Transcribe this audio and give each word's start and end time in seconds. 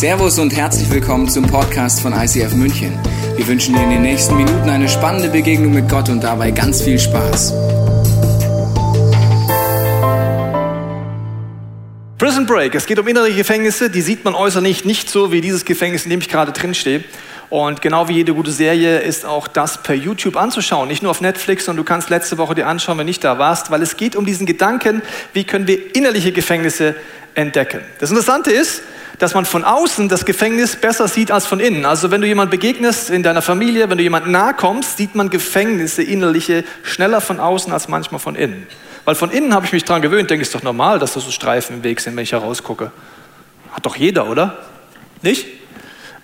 Servus 0.00 0.38
und 0.38 0.56
herzlich 0.56 0.90
willkommen 0.90 1.28
zum 1.28 1.46
Podcast 1.46 2.00
von 2.00 2.14
ICF 2.14 2.54
München. 2.54 2.98
Wir 3.36 3.46
wünschen 3.46 3.74
dir 3.74 3.82
in 3.82 3.90
den 3.90 4.00
nächsten 4.00 4.34
Minuten 4.34 4.70
eine 4.70 4.88
spannende 4.88 5.28
Begegnung 5.28 5.74
mit 5.74 5.90
Gott 5.90 6.08
und 6.08 6.24
dabei 6.24 6.52
ganz 6.52 6.80
viel 6.80 6.98
Spaß. 6.98 7.52
Prison 12.16 12.46
Break. 12.46 12.74
Es 12.74 12.86
geht 12.86 12.98
um 12.98 13.06
innere 13.08 13.30
Gefängnisse. 13.30 13.90
Die 13.90 14.00
sieht 14.00 14.24
man 14.24 14.34
äußerlich 14.34 14.86
nicht 14.86 15.10
so 15.10 15.32
wie 15.32 15.42
dieses 15.42 15.66
Gefängnis, 15.66 16.04
in 16.04 16.10
dem 16.10 16.20
ich 16.20 16.30
gerade 16.30 16.52
drin 16.52 16.72
stehe. 16.72 17.04
Und 17.50 17.82
genau 17.82 18.08
wie 18.08 18.14
jede 18.14 18.32
gute 18.32 18.52
Serie 18.52 19.00
ist 19.00 19.26
auch 19.26 19.48
das 19.48 19.82
per 19.82 19.94
YouTube 19.94 20.38
anzuschauen. 20.38 20.88
Nicht 20.88 21.02
nur 21.02 21.10
auf 21.10 21.20
Netflix, 21.20 21.66
sondern 21.66 21.84
du 21.84 21.86
kannst 21.86 22.08
letzte 22.08 22.38
Woche 22.38 22.54
dir 22.54 22.66
anschauen, 22.68 22.96
wenn 22.96 23.04
nicht 23.04 23.22
da 23.22 23.38
warst, 23.38 23.70
weil 23.70 23.82
es 23.82 23.98
geht 23.98 24.16
um 24.16 24.24
diesen 24.24 24.46
Gedanken, 24.46 25.02
wie 25.34 25.44
können 25.44 25.66
wir 25.66 25.94
innerliche 25.94 26.32
Gefängnisse 26.32 26.94
entdecken. 27.34 27.80
Das 27.98 28.08
Interessante 28.08 28.50
ist, 28.50 28.80
dass 29.20 29.34
man 29.34 29.44
von 29.44 29.64
außen 29.64 30.08
das 30.08 30.24
Gefängnis 30.24 30.76
besser 30.76 31.06
sieht 31.06 31.30
als 31.30 31.46
von 31.46 31.60
innen. 31.60 31.84
Also 31.84 32.10
wenn 32.10 32.22
du 32.22 32.26
jemand 32.26 32.50
begegnest 32.50 33.10
in 33.10 33.22
deiner 33.22 33.42
Familie, 33.42 33.90
wenn 33.90 33.98
du 33.98 34.02
jemand 34.02 34.28
nahe 34.28 34.54
kommst, 34.54 34.96
sieht 34.96 35.14
man 35.14 35.28
Gefängnisse 35.28 36.02
innerliche 36.02 36.64
schneller 36.82 37.20
von 37.20 37.38
außen 37.38 37.70
als 37.70 37.86
manchmal 37.86 38.18
von 38.18 38.34
innen. 38.34 38.66
Weil 39.04 39.14
von 39.14 39.30
innen 39.30 39.54
habe 39.54 39.66
ich 39.66 39.72
mich 39.72 39.84
daran 39.84 40.00
gewöhnt, 40.00 40.30
denke 40.30 40.42
ich, 40.42 40.48
ist 40.48 40.54
doch 40.54 40.62
normal, 40.62 40.98
dass 40.98 41.12
da 41.12 41.20
so 41.20 41.30
Streifen 41.30 41.76
im 41.76 41.82
Weg 41.84 42.00
sind, 42.00 42.16
wenn 42.16 42.24
ich 42.24 42.32
herausgucke. 42.32 42.92
Hat 43.72 43.84
doch 43.84 43.94
jeder, 43.94 44.28
oder? 44.28 44.56
Nicht? 45.20 45.46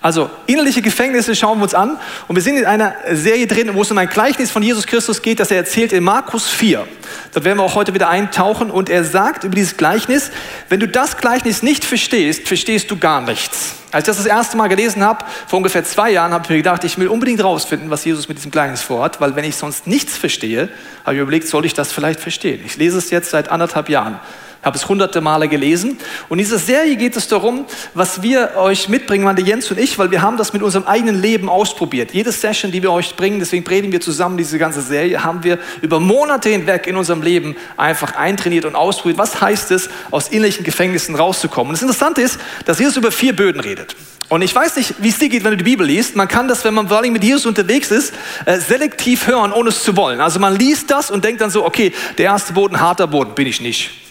Also 0.07 0.29
innerliche 0.45 0.81
Gefängnisse 0.81 1.35
schauen 1.35 1.59
wir 1.59 1.63
uns 1.63 1.73
an 1.73 1.99
und 2.29 2.35
wir 2.37 2.41
sind 2.41 2.55
in 2.55 2.63
einer 2.63 2.95
Serie 3.11 3.45
drin, 3.45 3.71
wo 3.73 3.81
es 3.81 3.91
um 3.91 3.97
ein 3.97 4.07
Gleichnis 4.07 4.51
von 4.51 4.63
Jesus 4.63 4.87
Christus 4.87 5.21
geht, 5.21 5.41
das 5.41 5.51
er 5.51 5.57
erzählt 5.57 5.91
in 5.91 6.01
Markus 6.01 6.47
4. 6.47 6.87
Dort 7.33 7.43
werden 7.43 7.57
wir 7.57 7.63
auch 7.65 7.75
heute 7.75 7.93
wieder 7.93 8.07
eintauchen 8.07 8.71
und 8.71 8.89
er 8.89 9.03
sagt 9.03 9.43
über 9.43 9.53
dieses 9.53 9.75
Gleichnis, 9.75 10.31
wenn 10.69 10.79
du 10.79 10.87
das 10.87 11.17
Gleichnis 11.17 11.61
nicht 11.61 11.83
verstehst, 11.83 12.47
verstehst 12.47 12.89
du 12.89 12.95
gar 12.95 13.19
nichts. 13.19 13.73
Als 13.91 14.03
ich 14.03 14.07
das 14.07 14.15
das 14.15 14.27
erste 14.27 14.55
Mal 14.55 14.69
gelesen 14.69 15.03
habe, 15.03 15.25
vor 15.45 15.57
ungefähr 15.57 15.83
zwei 15.83 16.09
Jahren, 16.11 16.31
habe 16.31 16.45
ich 16.45 16.49
mir 16.51 16.55
gedacht, 16.55 16.85
ich 16.85 16.97
will 16.97 17.09
unbedingt 17.09 17.43
rausfinden, 17.43 17.89
was 17.89 18.05
Jesus 18.05 18.29
mit 18.29 18.37
diesem 18.37 18.51
Gleichnis 18.51 18.81
vorhat, 18.81 19.19
weil 19.19 19.35
wenn 19.35 19.43
ich 19.43 19.57
sonst 19.57 19.87
nichts 19.87 20.15
verstehe, 20.15 20.69
habe 21.05 21.17
ich 21.17 21.21
überlegt, 21.21 21.49
soll 21.49 21.65
ich 21.65 21.73
das 21.73 21.91
vielleicht 21.91 22.21
verstehen? 22.21 22.61
Ich 22.65 22.77
lese 22.77 22.97
es 22.97 23.09
jetzt 23.09 23.31
seit 23.31 23.49
anderthalb 23.49 23.89
Jahren 23.89 24.21
habe 24.61 24.77
es 24.77 24.87
hunderte 24.87 25.21
Male 25.21 25.47
gelesen. 25.47 25.97
Und 26.29 26.39
in 26.39 26.45
dieser 26.45 26.59
Serie 26.59 26.95
geht 26.95 27.15
es 27.15 27.27
darum, 27.27 27.65
was 27.93 28.21
wir 28.21 28.51
euch 28.57 28.89
mitbringen, 28.89 29.25
Wanda 29.25 29.41
Jens 29.41 29.69
und 29.71 29.79
ich, 29.79 29.97
weil 29.99 30.11
wir 30.11 30.21
haben 30.21 30.37
das 30.37 30.53
mit 30.53 30.61
unserem 30.61 30.85
eigenen 30.85 31.21
Leben 31.21 31.49
ausprobiert. 31.49 32.13
Jede 32.13 32.31
Session, 32.31 32.71
die 32.71 32.81
wir 32.81 32.91
euch 32.91 33.15
bringen, 33.15 33.39
deswegen 33.39 33.63
predigen 33.63 33.91
wir 33.91 34.01
zusammen 34.01 34.37
diese 34.37 34.57
ganze 34.57 34.81
Serie, 34.81 35.23
haben 35.23 35.43
wir 35.43 35.59
über 35.81 35.99
Monate 35.99 36.49
hinweg 36.49 36.87
in 36.87 36.95
unserem 36.95 37.21
Leben 37.21 37.55
einfach 37.77 38.15
eintrainiert 38.15 38.65
und 38.65 38.75
ausprobiert. 38.75 39.17
Was 39.17 39.41
heißt 39.41 39.71
es, 39.71 39.89
aus 40.11 40.29
innerlichen 40.29 40.63
Gefängnissen 40.63 41.15
rauszukommen? 41.15 41.69
Und 41.69 41.75
das 41.75 41.81
Interessante 41.81 42.21
ist, 42.21 42.39
dass 42.65 42.79
Jesus 42.79 42.97
über 42.97 43.11
vier 43.11 43.35
Böden 43.35 43.61
redet. 43.61 43.95
Und 44.29 44.41
ich 44.41 44.53
weiß 44.53 44.75
nicht, 44.75 44.95
wie 44.99 45.09
es 45.09 45.19
dir 45.19 45.29
geht, 45.29 45.45
wenn 45.45 45.51
du 45.51 45.57
die 45.57 45.63
Bibel 45.63 45.87
liest. 45.87 46.15
Man 46.17 46.27
kann 46.27 46.49
das, 46.49 46.65
wenn 46.65 46.73
man 46.73 46.89
vor 46.89 46.97
allem 46.97 47.13
mit 47.13 47.23
Jesus 47.23 47.45
unterwegs 47.45 47.91
ist, 47.91 48.13
äh, 48.45 48.59
selektiv 48.59 49.27
hören, 49.27 49.53
ohne 49.53 49.69
es 49.69 49.83
zu 49.83 49.95
wollen. 49.95 50.19
Also 50.19 50.39
man 50.39 50.57
liest 50.57 50.91
das 50.91 51.09
und 51.09 51.23
denkt 51.23 51.39
dann 51.39 51.49
so, 51.49 51.65
okay, 51.65 51.93
der 52.17 52.25
erste 52.25 52.53
Boden, 52.53 52.79
harter 52.81 53.07
Boden, 53.07 53.35
bin 53.35 53.47
ich 53.47 53.61
nicht. 53.61 54.06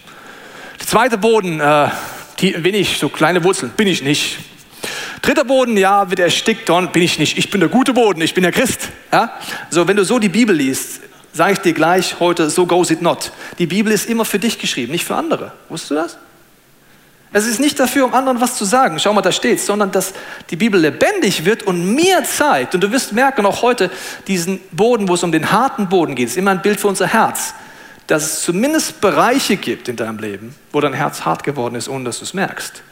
Der 0.78 0.86
zweite 0.86 1.18
Boden, 1.18 1.60
äh, 1.60 1.88
ich, 2.40 2.98
so 2.98 3.08
kleine 3.08 3.42
Wurzeln, 3.44 3.72
bin 3.76 3.88
ich 3.88 4.02
nicht. 4.02 4.38
Dritter 5.22 5.44
Boden, 5.44 5.76
ja, 5.76 6.08
wird 6.10 6.20
erstickt, 6.20 6.68
dann 6.68 6.92
bin 6.92 7.02
ich 7.02 7.18
nicht. 7.18 7.38
Ich 7.38 7.50
bin 7.50 7.60
der 7.60 7.68
gute 7.68 7.92
Boden, 7.92 8.20
ich 8.20 8.34
bin 8.34 8.42
der 8.42 8.52
Christ. 8.52 8.90
Ja? 9.12 9.32
So, 9.70 9.88
wenn 9.88 9.96
du 9.96 10.04
so 10.04 10.18
die 10.18 10.28
Bibel 10.28 10.54
liest, 10.54 11.00
sage 11.32 11.54
ich 11.54 11.58
dir 11.58 11.72
gleich 11.72 12.20
heute, 12.20 12.48
so 12.50 12.66
goes 12.66 12.90
it 12.90 13.02
not. 13.02 13.32
Die 13.58 13.66
Bibel 13.66 13.92
ist 13.92 14.08
immer 14.08 14.24
für 14.24 14.38
dich 14.38 14.58
geschrieben, 14.58 14.92
nicht 14.92 15.04
für 15.04 15.16
andere. 15.16 15.52
Wusstest 15.68 15.90
du 15.90 15.94
das? 15.94 16.18
Es 17.32 17.46
ist 17.46 17.58
nicht 17.58 17.78
dafür, 17.80 18.04
um 18.04 18.14
anderen 18.14 18.40
was 18.40 18.56
zu 18.56 18.64
sagen, 18.64 18.98
schau 18.98 19.12
mal, 19.12 19.20
da 19.20 19.32
steht, 19.32 19.60
sondern 19.60 19.90
dass 19.90 20.14
die 20.48 20.56
Bibel 20.56 20.80
lebendig 20.80 21.44
wird 21.44 21.64
und 21.64 21.94
mir 21.94 22.22
zeigt. 22.24 22.74
Und 22.74 22.82
du 22.82 22.92
wirst 22.92 23.12
merken, 23.12 23.44
auch 23.44 23.62
heute, 23.62 23.90
diesen 24.26 24.60
Boden, 24.70 25.08
wo 25.08 25.14
es 25.14 25.22
um 25.22 25.32
den 25.32 25.50
harten 25.50 25.88
Boden 25.88 26.14
geht, 26.14 26.28
ist 26.28 26.36
immer 26.36 26.52
ein 26.52 26.62
Bild 26.62 26.80
für 26.80 26.88
unser 26.88 27.08
Herz 27.08 27.52
dass 28.06 28.24
es 28.24 28.42
zumindest 28.42 29.00
Bereiche 29.00 29.56
gibt 29.56 29.88
in 29.88 29.96
deinem 29.96 30.18
Leben, 30.18 30.54
wo 30.72 30.80
dein 30.80 30.92
Herz 30.92 31.24
hart 31.24 31.42
geworden 31.42 31.74
ist, 31.74 31.88
ohne 31.88 32.04
dass 32.04 32.18
du 32.18 32.24
es 32.24 32.34
merkst. 32.34 32.82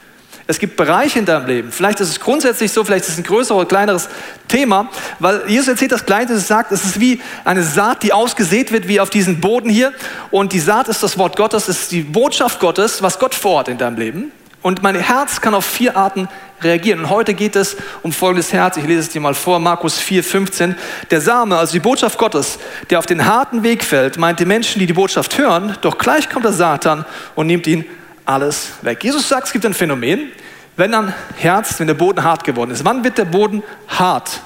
Es 0.47 0.59
gibt 0.59 0.77
Bereiche 0.77 1.19
in 1.19 1.25
deinem 1.25 1.47
Leben. 1.47 1.73
Vielleicht 1.73 2.01
ist 2.01 2.11
es 2.11 2.21
grundsätzlich 2.21 2.71
so, 2.71 2.85
vielleicht 2.85 3.05
ist 3.05 3.13
es 3.13 3.19
ein 3.19 3.25
größeres 3.25 3.57
oder 3.57 3.67
kleineres 3.67 4.09
Thema, 4.47 4.91
weil 5.19 5.43
Jesus 5.49 5.69
erzählt 5.69 5.93
das 5.93 6.05
Gleiche, 6.05 6.35
es 6.35 6.47
sagt, 6.47 6.71
es 6.71 6.85
ist 6.85 7.01
wie 7.01 7.23
eine 7.47 7.63
Saat, 7.63 8.03
die 8.03 8.13
ausgesät 8.13 8.71
wird, 8.71 8.87
wie 8.87 9.01
auf 9.01 9.09
diesen 9.09 9.41
Boden 9.41 9.71
hier. 9.71 9.95
Und 10.31 10.53
die 10.53 10.61
Saat 10.61 10.89
ist 10.89 11.03
das 11.03 11.17
Wort 11.17 11.37
Gottes, 11.37 11.69
es 11.69 11.83
ist 11.83 11.93
die 11.93 12.03
Botschaft 12.03 12.61
Gottes, 12.61 13.01
was 13.01 13.19
Gott 13.19 13.35
vorhat 13.35 13.69
in 13.69 13.79
deinem 13.79 13.97
Leben. 13.97 14.33
Und 14.65 14.83
mein 14.83 14.95
Herz 14.95 15.43
kann 15.43 15.53
auf 15.53 15.67
vier 15.67 15.95
Arten 15.95 16.27
reagieren. 16.63 17.01
Und 17.01 17.11
heute 17.11 17.35
geht 17.35 17.55
es 17.55 17.77
um 18.03 18.15
folgendes 18.15 18.51
Herz. 18.51 18.79
Ich 18.79 18.87
lese 18.87 19.01
es 19.01 19.09
dir 19.11 19.21
mal 19.21 19.35
vor, 19.35 19.59
Markus 19.59 19.99
4, 19.99 20.25
15. 20.25 20.75
Der 21.11 21.21
Same, 21.21 21.59
also 21.59 21.75
die 21.75 21.81
Botschaft 21.81 22.17
Gottes, 22.17 22.59
der 22.89 22.99
auf 22.99 23.05
den 23.05 23.27
harten 23.27 23.63
Weg 23.63 23.85
fällt, 23.85 24.17
meint 24.17 24.41
die 24.41 24.47
Menschen, 24.47 24.79
die 24.79 24.87
die 24.87 24.95
Botschaft 24.95 25.37
hören, 25.37 25.77
doch 25.83 25.99
gleich 25.99 26.31
kommt 26.31 26.47
der 26.47 26.55
Satan 26.55 27.05
und 27.35 27.47
nimmt 27.47 27.67
ihnen 27.67 27.85
alles 28.25 28.73
weg. 28.81 29.05
Jesus 29.05 29.29
sagt, 29.29 29.49
es 29.49 29.53
gibt 29.53 29.67
ein 29.67 29.75
Phänomen, 29.75 30.33
wenn 30.79 30.95
ein 30.95 31.13
Herz, 31.37 31.79
wenn 31.79 31.87
der 31.87 31.93
Boden 31.93 32.25
hart 32.25 32.43
geworden 32.43 32.71
ist. 32.71 32.87
Wann 32.87 33.05
wird 33.05 33.19
der 33.19 33.27
Boden 33.27 33.63
hart? 33.89 34.41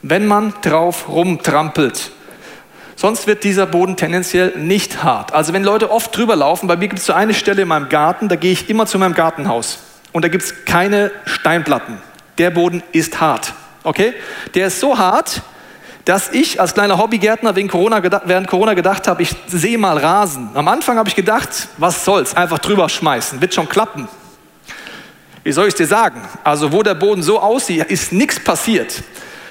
Wenn 0.00 0.26
man 0.26 0.54
drauf 0.62 1.06
rumtrampelt. 1.06 2.12
Sonst 2.96 3.26
wird 3.26 3.44
dieser 3.44 3.66
Boden 3.66 3.96
tendenziell 3.96 4.52
nicht 4.56 5.02
hart. 5.02 5.32
Also 5.32 5.52
wenn 5.52 5.64
Leute 5.64 5.90
oft 5.90 6.16
drüber 6.16 6.36
laufen, 6.36 6.66
bei 6.68 6.76
mir 6.76 6.88
gibt 6.88 7.00
es 7.00 7.06
so 7.06 7.12
eine 7.12 7.34
Stelle 7.34 7.62
in 7.62 7.68
meinem 7.68 7.88
Garten, 7.88 8.28
da 8.28 8.36
gehe 8.36 8.52
ich 8.52 8.70
immer 8.70 8.86
zu 8.86 8.98
meinem 8.98 9.14
Gartenhaus 9.14 9.78
und 10.12 10.24
da 10.24 10.28
gibt 10.28 10.44
es 10.44 10.64
keine 10.64 11.10
Steinplatten. 11.24 11.98
Der 12.38 12.50
Boden 12.50 12.82
ist 12.92 13.20
hart. 13.20 13.52
Okay? 13.82 14.14
Der 14.54 14.68
ist 14.68 14.80
so 14.80 14.96
hart, 14.96 15.42
dass 16.04 16.30
ich 16.30 16.60
als 16.60 16.74
kleiner 16.74 16.98
Hobbygärtner 16.98 17.56
wegen 17.56 17.68
Corona 17.68 18.02
während 18.26 18.46
Corona 18.46 18.74
gedacht 18.74 19.08
habe, 19.08 19.22
ich 19.22 19.34
sehe 19.46 19.78
mal 19.78 19.96
Rasen. 19.98 20.50
Am 20.54 20.68
Anfang 20.68 20.98
habe 20.98 21.08
ich 21.08 21.16
gedacht, 21.16 21.68
was 21.78 22.04
soll's, 22.04 22.36
einfach 22.36 22.58
drüber 22.58 22.88
schmeißen, 22.88 23.40
wird 23.40 23.54
schon 23.54 23.68
klappen. 23.68 24.08
Wie 25.42 25.52
soll 25.52 25.68
ich 25.68 25.74
dir 25.74 25.86
sagen? 25.86 26.22
Also 26.42 26.72
wo 26.72 26.82
der 26.82 26.94
Boden 26.94 27.22
so 27.22 27.38
aussieht, 27.40 27.84
ist 27.90 28.12
nichts 28.12 28.40
passiert. 28.40 29.02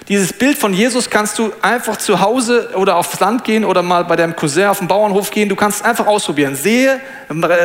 Dieses 0.09 0.33
Bild 0.33 0.57
von 0.57 0.73
Jesus 0.73 1.09
kannst 1.09 1.39
du 1.39 1.53
einfach 1.61 1.95
zu 1.97 2.19
Hause 2.19 2.71
oder 2.75 2.97
aufs 2.97 3.19
Land 3.19 3.43
gehen 3.43 3.63
oder 3.63 3.81
mal 3.81 4.03
bei 4.03 4.15
deinem 4.15 4.35
Cousin 4.35 4.65
auf 4.65 4.79
den 4.79 4.87
Bauernhof 4.87 5.31
gehen. 5.31 5.47
Du 5.47 5.55
kannst 5.55 5.79
es 5.79 5.85
einfach 5.85 6.07
ausprobieren. 6.07 6.55
Sehe 6.55 6.99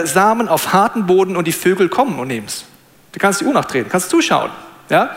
Samen 0.04 0.48
auf 0.48 0.72
harten 0.72 1.06
Boden 1.06 1.36
und 1.36 1.46
die 1.46 1.52
Vögel 1.52 1.88
kommen 1.88 2.18
und 2.18 2.28
nehmen 2.28 2.46
es. 2.46 2.64
Du 3.12 3.18
kannst 3.18 3.40
die 3.40 3.44
Uhr 3.44 3.52
nachdrehen, 3.52 3.86
kannst 3.88 4.10
zuschauen. 4.10 4.50
Ja? 4.88 5.10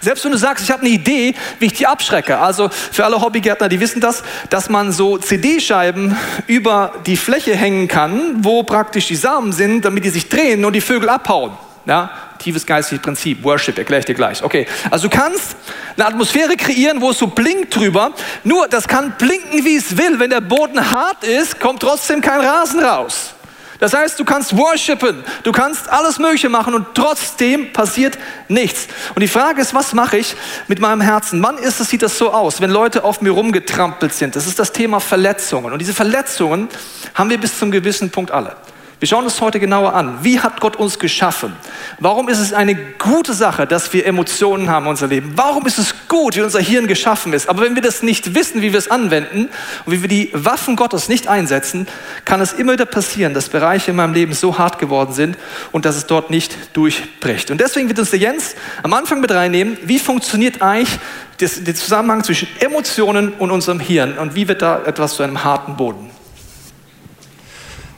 Selbst 0.00 0.24
wenn 0.24 0.32
du 0.32 0.38
sagst, 0.38 0.64
ich 0.64 0.70
habe 0.70 0.82
eine 0.82 0.90
Idee, 0.90 1.34
wie 1.58 1.66
ich 1.66 1.74
die 1.74 1.86
abschrecke. 1.86 2.38
Also 2.38 2.70
für 2.70 3.04
alle 3.04 3.20
Hobbygärtner, 3.20 3.68
die 3.68 3.80
wissen 3.80 4.00
das, 4.00 4.22
dass 4.50 4.68
man 4.68 4.92
so 4.92 5.18
CD-Scheiben 5.18 6.16
über 6.46 6.92
die 7.06 7.16
Fläche 7.16 7.54
hängen 7.54 7.88
kann, 7.88 8.44
wo 8.44 8.62
praktisch 8.62 9.06
die 9.06 9.16
Samen 9.16 9.52
sind, 9.52 9.84
damit 9.84 10.04
die 10.04 10.10
sich 10.10 10.28
drehen 10.28 10.64
und 10.64 10.72
die 10.72 10.80
Vögel 10.80 11.08
abhauen. 11.08 11.52
Ja? 11.84 12.10
Tiefes 12.38 12.66
geistiges 12.66 13.02
Prinzip, 13.02 13.42
Worship, 13.44 13.78
erkläre 13.78 14.00
ich 14.00 14.06
dir 14.06 14.14
gleich. 14.14 14.42
Okay, 14.42 14.66
also 14.90 15.08
du 15.08 15.16
kannst 15.16 15.56
eine 15.96 16.06
Atmosphäre 16.06 16.56
kreieren, 16.56 17.00
wo 17.00 17.10
es 17.10 17.18
so 17.18 17.26
blinkt 17.26 17.74
drüber. 17.74 18.12
Nur, 18.44 18.68
das 18.68 18.88
kann 18.88 19.14
blinken, 19.18 19.64
wie 19.64 19.76
es 19.76 19.96
will. 19.96 20.18
Wenn 20.18 20.30
der 20.30 20.40
Boden 20.40 20.90
hart 20.90 21.24
ist, 21.24 21.60
kommt 21.60 21.80
trotzdem 21.80 22.20
kein 22.20 22.40
Rasen 22.40 22.80
raus. 22.80 23.34
Das 23.82 23.94
heißt, 23.94 24.16
du 24.20 24.24
kannst 24.24 24.56
worshipen, 24.56 25.24
du 25.42 25.50
kannst 25.50 25.88
alles 25.88 26.20
Mögliche 26.20 26.48
machen 26.48 26.72
und 26.72 26.94
trotzdem 26.94 27.72
passiert 27.72 28.16
nichts. 28.46 28.86
Und 29.16 29.22
die 29.22 29.28
Frage 29.28 29.60
ist, 29.60 29.74
was 29.74 29.92
mache 29.92 30.18
ich 30.18 30.36
mit 30.68 30.78
meinem 30.78 31.00
Herzen? 31.00 31.42
Wann 31.42 31.58
ist 31.58 31.80
es, 31.80 31.90
sieht 31.90 32.02
das 32.02 32.16
so 32.16 32.30
aus, 32.30 32.60
wenn 32.60 32.70
Leute 32.70 33.02
auf 33.02 33.22
mir 33.22 33.32
rumgetrampelt 33.32 34.14
sind? 34.14 34.36
Das 34.36 34.46
ist 34.46 34.60
das 34.60 34.70
Thema 34.70 35.00
Verletzungen. 35.00 35.72
Und 35.72 35.80
diese 35.80 35.94
Verletzungen 35.94 36.68
haben 37.14 37.28
wir 37.28 37.38
bis 37.38 37.58
zum 37.58 37.72
gewissen 37.72 38.10
Punkt 38.10 38.30
alle. 38.30 38.56
Wir 39.02 39.08
schauen 39.08 39.24
uns 39.24 39.40
heute 39.40 39.58
genauer 39.58 39.94
an. 39.94 40.18
Wie 40.22 40.38
hat 40.38 40.60
Gott 40.60 40.76
uns 40.76 40.96
geschaffen? 40.96 41.54
Warum 41.98 42.28
ist 42.28 42.38
es 42.38 42.52
eine 42.52 42.76
gute 42.76 43.34
Sache, 43.34 43.66
dass 43.66 43.92
wir 43.92 44.06
Emotionen 44.06 44.70
haben 44.70 44.84
in 44.84 44.90
unser 44.90 45.08
Leben? 45.08 45.32
Warum 45.34 45.66
ist 45.66 45.80
es 45.80 46.06
gut, 46.06 46.36
wie 46.36 46.40
unser 46.40 46.60
Hirn 46.60 46.86
geschaffen 46.86 47.32
ist? 47.32 47.48
Aber 47.48 47.62
wenn 47.62 47.74
wir 47.74 47.82
das 47.82 48.04
nicht 48.04 48.36
wissen, 48.36 48.62
wie 48.62 48.70
wir 48.70 48.78
es 48.78 48.92
anwenden 48.92 49.48
und 49.86 49.92
wie 49.92 50.02
wir 50.02 50.08
die 50.08 50.30
Waffen 50.34 50.76
Gottes 50.76 51.08
nicht 51.08 51.26
einsetzen, 51.26 51.88
kann 52.24 52.40
es 52.40 52.52
immer 52.52 52.74
wieder 52.74 52.86
passieren, 52.86 53.34
dass 53.34 53.48
Bereiche 53.48 53.90
in 53.90 53.96
meinem 53.96 54.14
Leben 54.14 54.34
so 54.34 54.56
hart 54.56 54.78
geworden 54.78 55.12
sind 55.12 55.36
und 55.72 55.84
dass 55.84 55.96
es 55.96 56.06
dort 56.06 56.30
nicht 56.30 56.56
durchbricht. 56.72 57.50
Und 57.50 57.60
deswegen 57.60 57.88
wird 57.88 57.98
uns 57.98 58.10
der 58.10 58.20
Jens 58.20 58.54
am 58.84 58.92
Anfang 58.92 59.20
mit 59.20 59.32
reinnehmen, 59.32 59.78
wie 59.82 59.98
funktioniert 59.98 60.62
eigentlich 60.62 60.96
der 61.40 61.74
Zusammenhang 61.74 62.22
zwischen 62.22 62.46
Emotionen 62.60 63.32
und 63.32 63.50
unserem 63.50 63.80
Hirn 63.80 64.16
und 64.16 64.36
wie 64.36 64.46
wird 64.46 64.62
da 64.62 64.80
etwas 64.86 65.16
zu 65.16 65.24
einem 65.24 65.42
harten 65.42 65.76
Boden? 65.76 66.11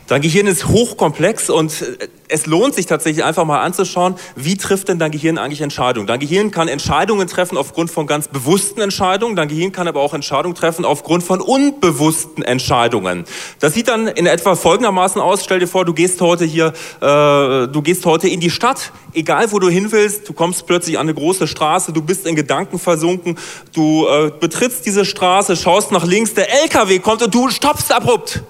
Dein 0.06 0.20
Gehirn 0.20 0.46
ist 0.46 0.68
hochkomplex 0.68 1.48
und 1.48 1.80
äh, 1.80 2.08
es 2.28 2.44
lohnt 2.44 2.74
sich 2.74 2.84
tatsächlich 2.84 3.24
einfach 3.24 3.44
mal 3.46 3.60
anzuschauen, 3.60 4.16
wie 4.36 4.56
trifft 4.56 4.88
denn 4.88 4.98
dein 4.98 5.10
Gehirn 5.10 5.38
eigentlich 5.38 5.62
Entscheidungen. 5.62 6.06
Dein 6.06 6.20
Gehirn 6.20 6.50
kann 6.50 6.68
Entscheidungen 6.68 7.26
treffen 7.26 7.56
aufgrund 7.56 7.90
von 7.90 8.06
ganz 8.06 8.28
bewussten 8.28 8.82
Entscheidungen, 8.82 9.34
dein 9.34 9.48
Gehirn 9.48 9.72
kann 9.72 9.88
aber 9.88 10.00
auch 10.00 10.12
Entscheidungen 10.12 10.54
treffen 10.54 10.84
aufgrund 10.84 11.22
von 11.22 11.40
unbewussten 11.40 12.42
Entscheidungen. 12.42 13.24
Das 13.60 13.72
sieht 13.72 13.88
dann 13.88 14.06
in 14.06 14.26
etwa 14.26 14.56
folgendermaßen 14.56 15.22
aus, 15.22 15.42
stell 15.42 15.60
dir 15.60 15.68
vor, 15.68 15.86
du 15.86 15.94
gehst 15.94 16.20
heute 16.20 16.44
hier, 16.44 16.74
äh, 17.00 17.68
du 17.68 17.80
gehst 17.82 18.04
heute 18.04 18.28
in 18.28 18.40
die 18.40 18.50
Stadt, 18.50 18.92
egal 19.14 19.52
wo 19.52 19.58
du 19.58 19.70
hin 19.70 19.90
willst, 19.90 20.28
du 20.28 20.34
kommst 20.34 20.66
plötzlich 20.66 20.98
an 20.98 21.06
eine 21.06 21.14
große 21.14 21.46
Straße, 21.46 21.92
du 21.92 22.02
bist 22.02 22.26
in 22.26 22.36
Gedanken 22.36 22.78
versunken, 22.78 23.38
du 23.72 24.06
äh, 24.06 24.30
betrittst 24.38 24.84
diese 24.84 25.06
Straße, 25.06 25.56
schaust 25.56 25.92
nach 25.92 26.04
links, 26.04 26.34
der 26.34 26.52
LKW 26.62 26.98
kommt 26.98 27.22
und 27.22 27.34
du 27.34 27.48
stoppst 27.48 27.90
abrupt. 27.90 28.42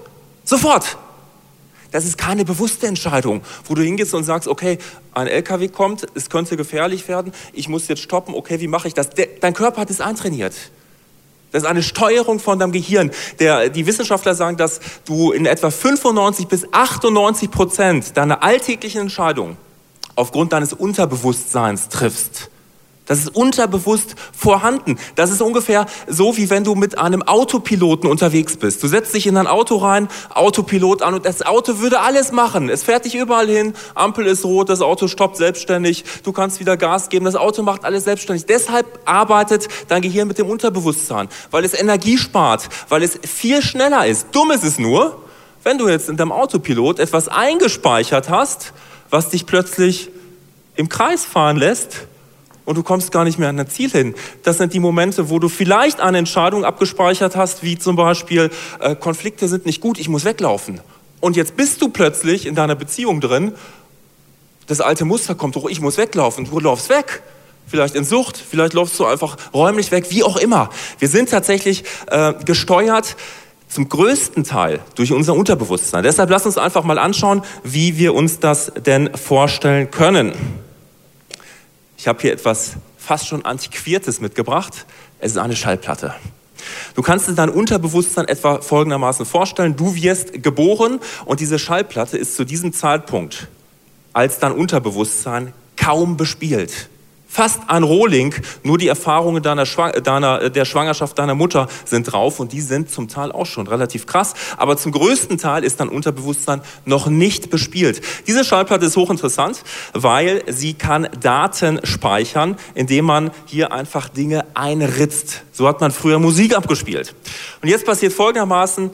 Sofort. 0.43 0.99
Das 1.95 2.05
ist 2.05 2.19
keine 2.19 2.45
bewusste 2.45 2.89
Entscheidung, 2.89 3.43
wo 3.67 3.77
du 3.77 3.83
hingehst 3.83 4.15
und 4.15 4.25
sagst, 4.25 4.49
okay, 4.49 4.79
ein 5.13 5.29
LKW 5.29 5.69
kommt, 5.69 6.05
es 6.17 6.29
könnte 6.29 6.57
gefährlich 6.57 7.07
werden, 7.07 7.33
ich 7.53 7.69
muss 7.69 7.87
jetzt 7.87 8.03
stoppen, 8.03 8.35
okay, 8.35 8.59
wie 8.59 8.67
mache 8.67 8.89
ich 8.89 8.95
das? 8.95 9.11
Der, 9.11 9.29
dein 9.41 9.55
Körper 9.55 9.83
hat 9.83 9.91
es 9.91 10.01
eintrainiert. 10.01 10.55
Das 11.53 11.63
ist 11.63 11.69
eine 11.69 11.85
Steuerung 11.85 12.41
von 12.41 12.59
deinem 12.59 12.73
Gehirn. 12.73 13.13
Der, 13.39 13.69
die 13.69 13.87
Wissenschaftler 13.87 14.35
sagen, 14.35 14.57
dass 14.57 14.81
du 15.05 15.31
in 15.31 15.47
etwa 15.47 15.71
95 15.71 16.49
bis 16.49 16.67
98 16.73 17.49
Prozent 17.53 18.17
deiner 18.17 18.43
alltäglichen 18.43 19.03
Entscheidungen 19.03 19.57
aufgrund 20.17 20.53
deines 20.53 20.73
Unterbewusstseins 20.73 21.91
triffst. 21.91 22.51
Das 23.07 23.19
ist 23.19 23.37
unterbewusst 23.37 24.15
vorhanden. 24.33 24.99
Das 25.15 25.31
ist 25.31 25.43
ungefähr 25.43 25.85
so, 26.07 26.39
wie 26.39 26.49
wenn 26.49 26.65
du 26.65 26.75
mit 26.75 26.97
einem 26.97 27.23
Autopiloten 27.23 28.09
unterwegs 28.09 28.57
bist. 28.57 28.83
Du 28.83 28.89
setzt 28.89 29.15
dich 29.15 29.27
in 29.27 29.37
ein 29.37 29.47
Auto 29.47 29.77
rein, 29.77 30.09
Autopilot 30.31 31.03
an 31.03 31.13
und 31.13 31.27
das 31.27 31.43
Auto 31.43 31.81
würde 31.81 32.01
alles 32.01 32.33
machen. 32.33 32.71
Es 32.71 32.83
fährt 32.83 33.05
dich 33.05 33.15
überall 33.15 33.47
hin, 33.47 33.75
Ampel 33.95 34.27
ist 34.27 34.47
rot, 34.47 34.71
das 34.71 34.81
Auto 34.81 35.07
stoppt 35.07 35.37
selbstständig, 35.37 36.05
du 36.23 36.33
kannst 36.33 36.61
wieder 36.61 36.79
Gas 36.79 37.11
geben, 37.11 37.27
das 37.27 37.37
Auto 37.37 37.63
macht 37.63 37.85
alles 37.85 38.05
selbstständig. 38.05 38.47
Deshalb 38.47 38.87
arbeitet 39.05 39.69
dein 39.89 40.01
Gehirn 40.01 40.27
mit 40.27 40.39
dem 40.39 40.49
Unterbewusstsein, 40.49 41.29
weil 41.51 41.65
es 41.65 41.79
Energie 41.79 42.17
spart, 42.17 42.71
weil 42.89 43.03
es 43.03 43.19
viel 43.23 43.61
schneller 43.61 44.07
ist. 44.07 44.29
Dumm 44.33 44.51
ist 44.51 44.65
es 44.65 44.79
nur, 44.79 45.23
wenn 45.63 45.77
du 45.77 45.91
jetzt 45.91 46.09
in 46.09 46.17
deinem 46.17 46.33
Autopilot 46.33 47.01
etwas 47.01 47.29
eingespeichert 47.29 48.31
hast, 48.31 48.73
was 49.11 49.29
dich 49.29 49.45
plötzlich 49.45 50.09
im 50.77 50.89
Kreis 50.89 51.27
fahren 51.27 51.59
lässt 51.59 52.07
und 52.65 52.77
du 52.77 52.83
kommst 52.83 53.13
gar 53.13 53.25
nicht 53.25 53.39
mehr 53.39 53.49
an 53.49 53.57
dein 53.57 53.69
Ziel 53.69 53.91
hin. 53.91 54.15
Das 54.43 54.59
sind 54.59 54.73
die 54.73 54.81
Momente, 54.81 55.31
wo 55.31 55.39
du 55.39 55.49
vielleicht 55.49 56.01
eine 56.01 56.19
Entscheidung 56.19 56.65
abgespeichert 56.65 57.37
hast, 57.37 57.63
wie 57.63 57.79
zum 57.79 57.97
Beispiel, 57.97 58.51
äh, 58.81 58.95
Konflikte 58.97 59.49
sind 59.49 59.67
nicht 59.67 59.81
gut, 59.81 59.99
ich 59.99 60.09
muss 60.09 60.25
weglaufen. 60.25 60.81
Und 61.21 61.37
jetzt 61.37 61.57
bist 61.57 61.81
du 61.83 61.89
plötzlich 61.89 62.47
in 62.47 62.55
deiner 62.55 62.75
Beziehung 62.75 63.21
drin, 63.21 63.53
das 64.67 64.81
alte 64.81 65.05
Muster 65.05 65.35
kommt 65.35 65.57
hoch, 65.57 65.69
ich 65.69 65.81
muss 65.81 65.99
weglaufen, 65.99 66.49
du 66.49 66.59
laufst 66.59 66.89
weg. 66.89 67.23
Vielleicht 67.67 67.95
in 67.95 68.05
Sucht, 68.05 68.37
vielleicht 68.37 68.75
laufst 68.75 68.99
du 68.99 69.07
einfach 69.07 69.37
räumlich 69.55 69.91
weg, 69.91 70.07
wie 70.11 70.23
auch 70.23 70.37
immer. 70.37 70.69
Wir 70.99 71.09
sind 71.09 71.31
tatsächlich 71.31 71.85
äh, 72.09 72.35
gesteuert 72.45 73.17
zum 73.69 73.89
größten 73.89 74.45
Teil 74.45 74.81
durch 74.95 75.13
unser 75.13 75.35
Unterbewusstsein. 75.35 76.03
Deshalb 76.03 76.31
lass 76.31 76.45
uns 76.45 76.59
einfach 76.59 76.85
mal 76.85 76.99
anschauen, 76.99 77.43
wie 77.63 77.97
wir 77.97 78.15
uns 78.15 78.39
das 78.39 78.73
denn 78.85 79.17
vorstellen 79.17 79.91
können. 79.91 80.33
Ich 82.05 82.09
habe 82.09 82.21
hier 82.21 82.35
etwas 82.35 82.73
fast 82.99 83.29
schon 83.29 83.47
Antiquiertes 83.47 84.21
mitgebracht. 84.21 84.85
Es 85.21 85.33
ist 85.33 85.39
eine 85.39 85.57
Schallplatte. 85.57 86.15
Du 86.95 87.01
kannst 87.01 87.29
dir 87.29 87.33
dein 87.33 87.49
Unterbewusstsein 87.49 88.29
etwa 88.29 88.61
folgendermaßen 88.61 89.25
vorstellen. 89.25 89.75
Du 89.75 89.95
wirst 89.95 90.43
geboren 90.43 91.01
und 91.25 91.41
diese 91.41 91.59
Schallplatte 91.59 92.19
ist 92.19 92.37
zu 92.37 92.45
diesem 92.45 92.75
Zeitpunkt 92.75 93.49
als 94.13 94.39
dein 94.39 94.53
Unterbewusstsein 94.53 95.55
kaum 95.79 96.19
bespielt 96.19 96.91
fast 97.35 97.63
ein 97.67 97.83
Rohling, 97.83 98.33
nur 98.63 98.79
die 98.79 98.87
Erfahrungen 98.87 99.43
deiner, 99.43 99.65
deiner, 99.65 100.41
äh, 100.41 100.51
der 100.53 100.65
Schwangerschaft 100.65 101.19
deiner 101.19 101.35
Mutter 101.35 101.67
sind 101.85 102.05
drauf 102.05 102.39
und 102.39 102.53
die 102.53 102.61
sind 102.61 102.91
zum 102.91 103.09
Teil 103.09 103.33
auch 103.33 103.47
schon 103.47 103.67
relativ 103.67 104.07
krass, 104.07 104.35
aber 104.57 104.77
zum 104.77 104.93
größten 104.93 105.37
Teil 105.37 105.65
ist 105.65 105.81
dein 105.81 105.89
Unterbewusstsein 105.89 106.61
noch 106.85 107.09
nicht 107.09 107.51
bespielt. 107.51 108.03
Diese 108.29 108.45
Schallplatte 108.45 108.87
ist 108.87 108.97
hochinteressant, 108.97 109.65
weil 109.95 110.45
sie 110.47 110.75
kann 110.75 111.09
Daten 111.21 111.81
speichern, 111.83 112.57
indem 112.77 113.07
man 113.07 113.33
hier 113.47 113.73
einfach 113.73 114.09
Dinge 114.09 114.45
einritzt. 114.55 115.43
So 115.51 115.67
hat 115.67 115.81
man 115.81 115.91
früher 115.91 116.21
Musik 116.21 116.57
abgespielt. 116.57 117.17
Und 117.63 117.69
jetzt 117.69 117.85
passiert 117.85 118.13
folgendermaßen, 118.13 118.91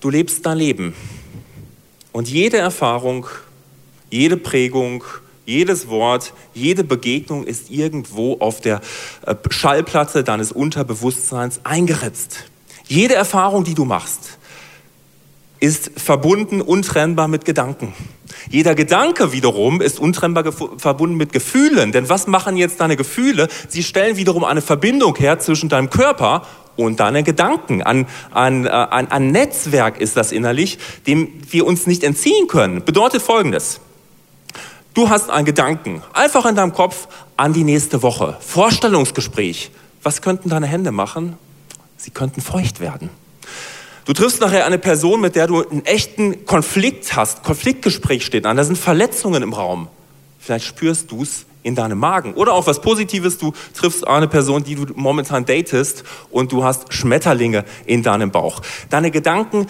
du 0.00 0.08
lebst 0.08 0.46
dein 0.46 0.56
Leben. 0.56 0.94
Und 2.12 2.30
jede 2.30 2.56
Erfahrung, 2.56 3.26
jede 4.08 4.38
Prägung, 4.38 5.04
jedes 5.44 5.88
Wort, 5.88 6.32
jede 6.54 6.84
Begegnung 6.84 7.44
ist 7.44 7.70
irgendwo 7.70 8.38
auf 8.38 8.60
der 8.60 8.80
äh, 9.26 9.34
Schallplatte 9.50 10.24
deines 10.24 10.52
Unterbewusstseins 10.52 11.60
eingeritzt. 11.64 12.44
Jede 12.86 13.14
Erfahrung, 13.14 13.64
die 13.64 13.74
du 13.74 13.84
machst, 13.84 14.38
ist 15.60 15.92
verbunden, 15.96 16.60
untrennbar 16.60 17.28
mit 17.28 17.44
Gedanken. 17.44 17.94
Jeder 18.50 18.74
Gedanke 18.74 19.32
wiederum 19.32 19.80
ist 19.80 20.00
untrennbar 20.00 20.50
verbunden 20.52 21.16
mit 21.16 21.32
Gefühlen. 21.32 21.92
Denn 21.92 22.08
was 22.08 22.26
machen 22.26 22.56
jetzt 22.56 22.80
deine 22.80 22.96
Gefühle? 22.96 23.48
Sie 23.68 23.82
stellen 23.82 24.16
wiederum 24.16 24.44
eine 24.44 24.60
Verbindung 24.60 25.14
her 25.16 25.38
zwischen 25.38 25.68
deinem 25.68 25.90
Körper 25.90 26.42
und 26.76 27.00
deinen 27.00 27.24
Gedanken. 27.24 27.82
Ein, 27.82 28.06
ein, 28.32 28.66
äh, 28.66 28.70
ein, 28.70 29.10
ein 29.10 29.30
Netzwerk 29.30 30.00
ist 30.00 30.16
das 30.16 30.32
innerlich, 30.32 30.78
dem 31.06 31.28
wir 31.50 31.66
uns 31.66 31.86
nicht 31.86 32.02
entziehen 32.02 32.48
können. 32.48 32.84
Bedeutet 32.84 33.22
Folgendes. 33.22 33.80
Du 34.94 35.08
hast 35.08 35.30
einen 35.30 35.46
Gedanken, 35.46 36.02
einfach 36.12 36.44
in 36.44 36.54
deinem 36.54 36.74
Kopf 36.74 37.08
an 37.38 37.54
die 37.54 37.64
nächste 37.64 38.02
Woche. 38.02 38.36
Vorstellungsgespräch. 38.40 39.70
Was 40.02 40.20
könnten 40.20 40.50
deine 40.50 40.66
Hände 40.66 40.92
machen? 40.92 41.38
Sie 41.96 42.10
könnten 42.10 42.42
feucht 42.42 42.78
werden. 42.78 43.08
Du 44.04 44.12
triffst 44.12 44.42
nachher 44.42 44.66
eine 44.66 44.78
Person, 44.78 45.22
mit 45.22 45.34
der 45.34 45.46
du 45.46 45.66
einen 45.66 45.86
echten 45.86 46.44
Konflikt 46.44 47.16
hast. 47.16 47.42
Konfliktgespräch 47.42 48.26
steht 48.26 48.44
an. 48.44 48.58
Da 48.58 48.64
sind 48.64 48.76
Verletzungen 48.76 49.42
im 49.42 49.54
Raum. 49.54 49.88
Vielleicht 50.38 50.66
spürst 50.66 51.10
du 51.10 51.22
es 51.22 51.46
in 51.62 51.74
deinem 51.74 51.98
Magen. 51.98 52.34
Oder 52.34 52.52
auch 52.52 52.66
was 52.66 52.82
Positives, 52.82 53.38
du 53.38 53.52
triffst 53.74 54.06
eine 54.06 54.28
Person, 54.28 54.62
die 54.64 54.74
du 54.74 54.86
momentan 54.94 55.46
datest 55.46 56.04
und 56.30 56.52
du 56.52 56.64
hast 56.64 56.92
Schmetterlinge 56.92 57.64
in 57.86 58.02
deinem 58.02 58.30
Bauch. 58.30 58.60
Deine 58.90 59.10
Gedanken 59.10 59.68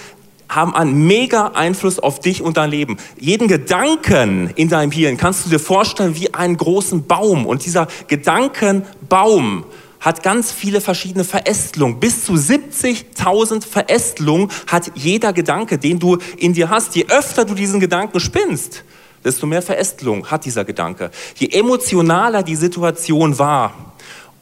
haben 0.55 0.75
einen 0.75 1.07
mega 1.07 1.49
Einfluss 1.49 1.99
auf 1.99 2.21
dich 2.21 2.43
und 2.43 2.57
dein 2.57 2.71
Leben. 2.71 2.97
Jeden 3.19 3.49
Gedanken 3.49 4.51
in 4.57 4.69
deinem 4.69 4.91
Hirn 4.91 5.17
kannst 5.17 5.47
du 5.47 5.51
dir 5.51 5.59
vorstellen 5.59 6.17
wie 6.17 6.35
einen 6.35 6.57
großen 6.57 7.07
Baum. 7.07 7.47
Und 7.47 7.65
dieser 7.65 7.89
Gedankenbaum 8.09 9.65
hat 10.01 10.23
ganz 10.23 10.51
viele 10.51 10.81
verschiedene 10.81 11.25
Verästelungen. 11.25 12.01
Bis 12.01 12.25
zu 12.25 12.35
70.000 12.35 13.65
Verästelungen 13.67 14.49
hat 14.67 14.91
jeder 14.95 15.33
Gedanke, 15.33 15.79
den 15.79 16.01
du 16.01 16.19
in 16.37 16.53
dir 16.53 16.71
hast. 16.71 16.97
Je 16.97 17.07
öfter 17.09 17.45
du 17.45 17.55
diesen 17.55 17.79
Gedanken 17.79 18.19
spinnst, 18.19 18.85
desto 19.25 19.47
mehr 19.47 19.63
Verästelung 19.63 20.27
hat 20.27 20.45
dieser 20.45 20.65
Gedanke. 20.65 21.11
Je 21.37 21.49
emotionaler 21.49 22.43
die 22.43 22.57
Situation 22.57 23.39
war, 23.39 23.92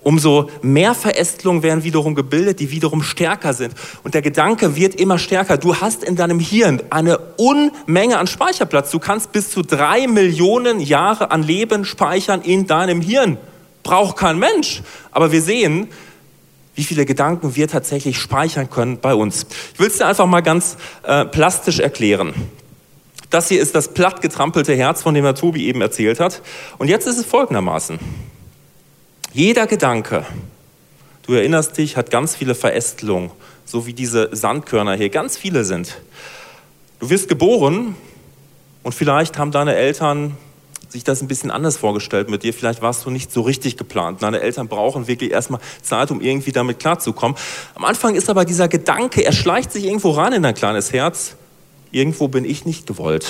umso 0.02 0.50
mehr 0.62 0.95
Verästelungen 0.95 1.62
werden 1.62 1.85
wiederum 1.85 2.14
gebildet, 2.14 2.61
die 2.61 2.71
wiederum 2.71 3.02
stärker 3.02 3.52
sind. 3.52 3.75
Und 4.02 4.14
der 4.14 4.23
Gedanke 4.23 4.76
wird 4.76 4.95
immer 4.95 5.19
stärker. 5.19 5.59
Du 5.59 5.76
hast 5.76 6.04
in 6.04 6.16
deinem 6.16 6.40
Hirn 6.40 6.83
eine 6.90 7.19
Unmenge 7.37 8.19
an 8.19 8.26
Speicherplatz. 8.26 8.90
Du 8.90 8.99
kannst 8.99 9.33
bis 9.33 9.50
zu 9.50 9.62
drei 9.62 10.07
Millionen 10.07 10.80
Jahre 10.80 11.30
an 11.30 11.42
Leben 11.42 11.85
speichern 11.85 12.42
in 12.42 12.66
deinem 12.66 13.00
Hirn. 13.00 13.37
Braucht 13.83 14.16
kein 14.16 14.38
Mensch. 14.38 14.83
Aber 15.11 15.33
wir 15.33 15.42
sehen, 15.42 15.88
wie 16.75 16.85
viele 16.85 17.04
Gedanken 17.04 17.57
wir 17.57 17.69
tatsächlich 17.69 18.19
speichern 18.19 18.71
können 18.71 19.00
bei 19.00 19.14
uns. 19.14 19.47
Ich 19.75 19.80
will 19.80 19.88
es 19.88 19.99
dir 19.99 20.07
einfach 20.07 20.26
mal 20.26 20.40
ganz 20.40 20.76
äh, 21.02 21.25
plastisch 21.26 21.78
erklären. 21.78 22.33
Das 23.28 23.49
hier 23.49 23.61
ist 23.61 23.75
das 23.75 23.95
plattgetrampelte 23.95 24.75
Herz, 24.75 25.02
von 25.02 25.14
dem 25.14 25.25
Herr 25.25 25.35
Tobi 25.35 25.66
eben 25.66 25.80
erzählt 25.80 26.21
hat. 26.21 26.42
Und 26.78 26.88
jetzt 26.88 27.07
ist 27.07 27.19
es 27.19 27.26
folgendermaßen. 27.26 27.99
Jeder 29.33 29.69
Gedanke, 29.69 30.27
du 31.23 31.35
erinnerst 31.35 31.79
dich, 31.79 31.97
hat 31.97 32.11
ganz 32.11 32.35
viele 32.35 32.57
Verästelungen, 32.57 33.31
so 33.65 33.87
wie 33.87 33.93
diese 33.93 34.29
Sandkörner 34.33 34.95
hier, 34.95 35.09
ganz 35.09 35.37
viele 35.37 35.65
sind. 35.65 35.99
Du 36.99 37.11
wirst 37.11 37.29
geboren 37.29 37.95
und 38.83 38.93
vielleicht 38.93 39.39
haben 39.39 39.53
deine 39.53 39.77
Eltern 39.77 40.37
sich 40.89 41.05
das 41.05 41.23
ein 41.23 41.29
bisschen 41.29 41.53
anders 41.53 41.77
vorgestellt 41.77 42.29
mit 42.29 42.43
dir. 42.43 42.53
Vielleicht 42.53 42.83
warst 42.83 43.07
du 43.07 43.11
nicht 43.11 43.31
so 43.31 43.43
richtig 43.43 43.77
geplant. 43.77 44.21
Deine 44.25 44.41
Eltern 44.41 44.67
brauchen 44.67 45.07
wirklich 45.07 45.31
erstmal 45.31 45.61
Zeit, 45.81 46.11
um 46.11 46.21
irgendwie 46.21 46.51
damit 46.51 46.81
klarzukommen. 46.81 47.37
Am 47.77 47.85
Anfang 47.85 48.17
ist 48.17 48.29
aber 48.29 48.45
dieser 48.45 48.67
Gedanke, 48.67 49.25
er 49.25 49.31
schleicht 49.31 49.71
sich 49.71 49.85
irgendwo 49.85 50.11
ran 50.11 50.33
in 50.33 50.43
dein 50.43 50.57
kleines 50.57 50.93
Herz. 50.93 51.37
Irgendwo 51.93 52.27
bin 52.27 52.45
ich 52.45 52.65
nicht 52.65 52.89
gewollt. 52.89 53.29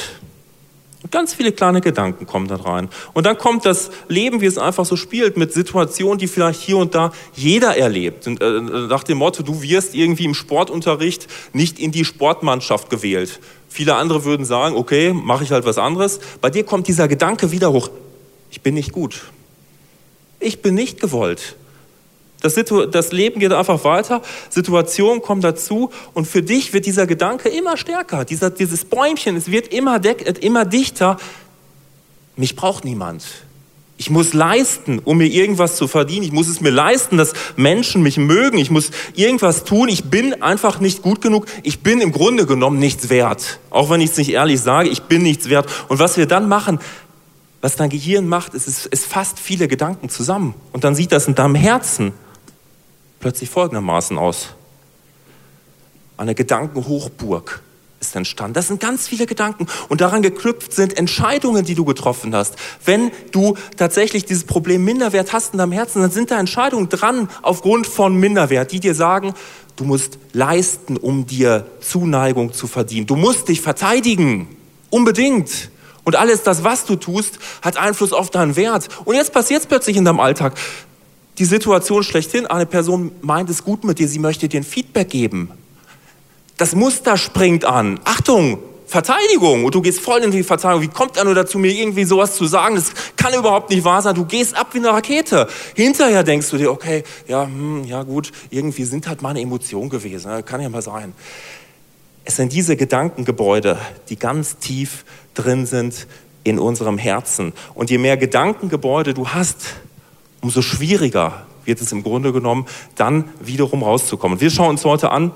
Ganz 1.11 1.33
viele 1.33 1.53
kleine 1.53 1.81
Gedanken 1.81 2.27
kommen 2.27 2.47
da 2.47 2.57
rein. 2.57 2.91
Und 3.15 3.25
dann 3.25 3.39
kommt 3.39 3.65
das 3.65 3.91
Leben, 4.09 4.43
wie 4.43 4.47
es 4.47 4.59
einfach 4.59 4.85
so 4.85 4.97
spielt, 4.97 5.39
mit 5.39 5.51
Situationen, 5.53 6.19
die 6.19 6.27
vielleicht 6.27 6.61
hier 6.61 6.77
und 6.77 6.95
da 6.95 7.11
jeder 7.35 7.75
erlebt. 7.75 8.27
Und, 8.27 8.43
äh, 8.43 8.61
nach 8.61 9.03
dem 9.03 9.17
Motto, 9.17 9.43
du 9.43 9.63
wirst 9.63 9.95
irgendwie 9.95 10.27
im 10.27 10.35
Sportunterricht 10.35 11.27
nicht 11.55 11.79
in 11.79 11.91
die 11.91 12.05
Sportmannschaft 12.05 12.91
gewählt. 12.91 13.41
Viele 13.71 13.95
andere 13.95 14.25
würden 14.25 14.45
sagen, 14.45 14.77
okay, 14.77 15.15
mache 15.15 15.43
ich 15.45 15.53
halt 15.53 15.65
was 15.65 15.79
anderes. 15.79 16.21
Bei 16.43 16.51
dir 16.51 16.65
kommt 16.65 16.87
dieser 16.87 17.09
Gedanke 17.09 17.51
wieder 17.51 17.73
hoch, 17.73 17.89
ich 18.51 18.61
bin 18.61 18.75
nicht 18.75 18.93
gut. 18.93 19.23
Ich 20.39 20.61
bin 20.61 20.75
nicht 20.75 21.01
gewollt. 21.01 21.57
Das, 22.41 22.55
das, 22.91 23.13
Leben 23.13 23.39
geht 23.39 23.53
einfach 23.53 23.85
weiter, 23.85 24.23
Situationen 24.49 25.21
kommen 25.21 25.43
dazu 25.43 25.91
und 26.15 26.27
für 26.27 26.43
dich 26.43 26.73
wird 26.73 26.87
dieser 26.87 27.07
Gedanke 27.07 27.51
immer 27.51 27.77
stärker. 27.77 28.25
Dieser, 28.25 28.51
dieses 28.51 28.87
Bäumchen, 28.87 29.37
es 29.37 29.51
wird 29.51 29.69
immer, 29.69 30.01
immer 30.41 30.65
dichter. 30.65 31.19
Mich 32.37 32.57
braucht 32.57 32.85
niemand. 32.85 33.25
Ich 33.99 34.09
muss 34.09 34.33
leisten, 34.33 34.99
um 34.99 35.19
mir 35.19 35.27
irgendwas 35.27 35.77
zu 35.77 35.87
verdienen. 35.87 36.23
Ich 36.23 36.33
muss 36.33 36.49
es 36.49 36.63
mir 36.63 36.71
leisten, 36.71 37.19
dass 37.19 37.35
Menschen 37.57 38.03
mich 38.03 38.17
mögen. 38.17 38.57
Ich 38.57 38.71
muss 38.71 38.93
irgendwas 39.15 39.65
tun. 39.65 39.91
Ich 39.91 40.05
bin 40.05 40.43
einfach 40.43 40.81
nicht 40.81 41.03
gut 41.03 41.21
genug. 41.21 41.45
Ich 41.63 41.81
bin 41.81 42.01
im 42.01 42.11
Grunde 42.11 42.47
genommen 42.47 42.79
nichts 42.79 43.11
wert. 43.11 43.61
Auch 43.69 43.91
wenn 43.91 44.01
ich 44.01 44.13
es 44.13 44.17
nicht 44.17 44.31
ehrlich 44.31 44.63
sage, 44.63 44.89
ich 44.89 45.03
bin 45.03 45.23
nichts 45.23 45.51
wert. 45.51 45.69
Und 45.89 45.99
was 45.99 46.17
wir 46.17 46.25
dann 46.25 46.49
machen, 46.49 46.81
was 47.61 47.77
dein 47.77 47.91
Gehirn 47.91 48.27
macht, 48.27 48.55
ist, 48.55 48.69
es, 48.69 48.87
es 48.87 49.05
fasst 49.05 49.39
viele 49.39 49.69
Gedanken 49.69 50.09
zusammen. 50.09 50.55
Und 50.73 50.85
dann 50.85 50.95
sieht 50.95 51.13
das 51.13 51.29
in 51.29 51.35
deinem 51.35 51.55
Herzen 51.55 52.15
plötzlich 53.21 53.51
folgendermaßen 53.51 54.19
aus. 54.19 54.49
Eine 56.17 56.35
Gedankenhochburg 56.35 57.63
ist 58.01 58.17
entstanden. 58.17 58.55
Das 58.55 58.69
sind 58.69 58.81
ganz 58.81 59.07
viele 59.07 59.27
Gedanken 59.27 59.67
und 59.89 60.01
daran 60.01 60.23
geknüpft 60.23 60.73
sind 60.73 60.97
Entscheidungen, 60.97 61.65
die 61.65 61.75
du 61.75 61.85
getroffen 61.85 62.35
hast. 62.35 62.57
Wenn 62.85 63.11
du 63.31 63.57
tatsächlich 63.77 64.25
dieses 64.25 64.45
Problem 64.45 64.85
Minderwert 64.85 65.33
hast 65.33 65.53
in 65.53 65.59
deinem 65.59 65.73
Herzen, 65.73 66.01
dann 66.01 66.11
sind 66.11 66.31
da 66.31 66.41
Entscheidungen 66.41 66.89
dran 66.89 67.29
aufgrund 67.43 67.87
von 67.87 68.17
Minderwert, 68.17 68.73
die 68.73 68.81
dir 68.81 68.95
sagen, 68.95 69.35
du 69.77 69.85
musst 69.85 70.19
leisten, 70.33 70.97
um 70.97 71.27
dir 71.27 71.67
Zuneigung 71.81 72.53
zu 72.53 72.67
verdienen. 72.67 73.07
Du 73.07 73.17
musst 73.17 73.49
dich 73.49 73.61
verteidigen, 73.61 74.49
unbedingt. 74.89 75.71
Und 76.05 76.17
alles 76.17 76.43
das, 76.43 76.65
was 76.65 76.87
du 76.87 76.97
tust, 76.97 77.39
hat 77.61 77.77
Einfluss 77.77 78.15
auf 78.15 78.31
deinen 78.31 78.57
Wert. 78.57 78.89
Und 79.05 79.15
jetzt 79.15 79.33
passiert 79.33 79.61
es 79.61 79.67
plötzlich 79.67 79.97
in 79.99 80.05
deinem 80.07 80.21
Alltag 80.21 80.55
die 81.41 81.47
Situation 81.47 82.05
schlechthin. 82.05 82.47
Eine 82.47 82.67
Person 82.67 83.13
meint 83.23 83.51
es 83.51 83.65
gut 83.65 83.83
mit 83.83 83.99
dir, 83.99 84.07
sie 84.07 84.19
möchte 84.19 84.49
dir 84.49 84.61
ein 84.61 84.65
Feedback 84.65 85.09
geben. 85.09 85.51
Das 86.59 86.75
Muster 86.75 87.17
springt 87.17 87.65
an. 87.65 87.99
Achtung, 88.05 88.59
Verteidigung. 88.87 89.65
Und 89.65 89.75
du 89.75 89.81
gehst 89.81 90.01
voll 90.01 90.21
in 90.21 90.31
die 90.31 90.43
Verteidigung. 90.43 90.83
Wie 90.83 90.93
kommt 90.93 91.17
er 91.17 91.25
nur 91.25 91.35
dazu, 91.35 91.59
mir 91.59 91.73
irgendwie 91.73 92.05
sowas 92.05 92.37
zu 92.37 92.45
sagen? 92.45 92.75
Das 92.75 92.93
kann 93.17 93.33
überhaupt 93.33 93.71
nicht 93.71 93.85
wahr 93.85 94.03
sein. 94.03 94.15
Du 94.15 94.27
gehst 94.27 94.55
ab 94.55 94.69
wie 94.75 94.79
eine 94.79 94.91
Rakete. 94.91 95.49
Hinterher 95.75 96.23
denkst 96.23 96.51
du 96.51 96.59
dir, 96.59 96.71
okay, 96.71 97.05
ja, 97.27 97.45
hm, 97.45 97.85
ja 97.85 98.03
gut, 98.03 98.33
irgendwie 98.51 98.85
sind 98.85 99.09
halt 99.09 99.23
meine 99.23 99.41
Emotionen 99.41 99.89
gewesen. 99.89 100.45
Kann 100.45 100.61
ja 100.61 100.69
mal 100.69 100.83
sein. 100.83 101.15
Es 102.27 102.37
sind 102.37 102.53
diese 102.53 102.77
Gedankengebäude, 102.77 103.79
die 104.11 104.17
ganz 104.17 104.59
tief 104.59 105.07
drin 105.33 105.65
sind 105.65 106.07
in 106.45 106.59
unserem 106.59 106.99
Herzen. 106.99 107.55
Und 107.75 107.89
je 107.89 107.97
mehr 107.97 108.19
Gedankengebäude 108.19 109.15
du 109.15 109.29
hast, 109.29 109.57
umso 110.41 110.63
schwieriger 110.63 111.47
wird 111.65 111.81
es 111.81 111.93
im 111.93 112.03
Grunde 112.03 112.33
genommen, 112.33 112.67
dann 112.97 113.25
wiederum 113.41 113.83
rauszukommen. 113.83 114.41
Wir 114.41 114.51
schauen 114.51 114.71
uns 114.71 114.85
heute 114.85 115.11
an, 115.11 115.33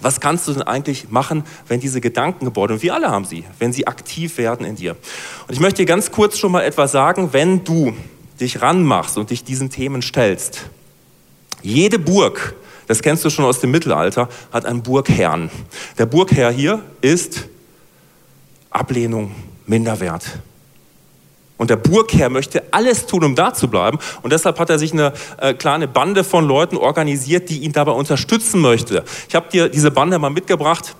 was 0.00 0.20
kannst 0.20 0.46
du 0.46 0.52
denn 0.52 0.62
eigentlich 0.62 1.10
machen, 1.10 1.44
wenn 1.66 1.80
diese 1.80 2.00
Gedankengebäude, 2.00 2.74
und 2.74 2.82
wir 2.82 2.94
alle 2.94 3.10
haben 3.10 3.24
sie, 3.24 3.44
wenn 3.58 3.72
sie 3.72 3.86
aktiv 3.86 4.38
werden 4.38 4.64
in 4.64 4.76
dir? 4.76 4.92
Und 5.46 5.54
ich 5.54 5.60
möchte 5.60 5.82
dir 5.82 5.86
ganz 5.86 6.12
kurz 6.12 6.38
schon 6.38 6.52
mal 6.52 6.62
etwas 6.62 6.92
sagen, 6.92 7.32
wenn 7.32 7.64
du 7.64 7.94
dich 8.40 8.62
ranmachst 8.62 9.18
und 9.18 9.30
dich 9.30 9.42
diesen 9.42 9.70
Themen 9.70 10.02
stellst. 10.02 10.70
Jede 11.62 11.98
Burg, 11.98 12.54
das 12.86 13.02
kennst 13.02 13.24
du 13.24 13.30
schon 13.30 13.44
aus 13.44 13.58
dem 13.60 13.72
Mittelalter, 13.72 14.28
hat 14.52 14.64
einen 14.64 14.82
Burgherrn. 14.82 15.50
Der 15.98 16.06
Burgherr 16.06 16.52
hier 16.52 16.82
ist 17.00 17.48
Ablehnung, 18.70 19.34
Minderwert. 19.66 20.38
Und 21.58 21.70
der 21.70 21.76
Burgherr 21.76 22.30
möchte 22.30 22.62
alles 22.70 23.06
tun, 23.06 23.24
um 23.24 23.34
da 23.34 23.52
zu 23.52 23.68
bleiben. 23.68 23.98
Und 24.22 24.32
deshalb 24.32 24.58
hat 24.58 24.70
er 24.70 24.78
sich 24.78 24.92
eine 24.92 25.12
äh, 25.38 25.52
kleine 25.54 25.88
Bande 25.88 26.24
von 26.24 26.46
Leuten 26.46 26.76
organisiert, 26.76 27.50
die 27.50 27.58
ihn 27.58 27.72
dabei 27.72 27.92
unterstützen 27.92 28.60
möchte. 28.60 29.04
Ich 29.28 29.34
habe 29.34 29.50
dir 29.50 29.68
diese 29.68 29.90
Bande 29.90 30.18
mal 30.18 30.30
mitgebracht. 30.30 30.94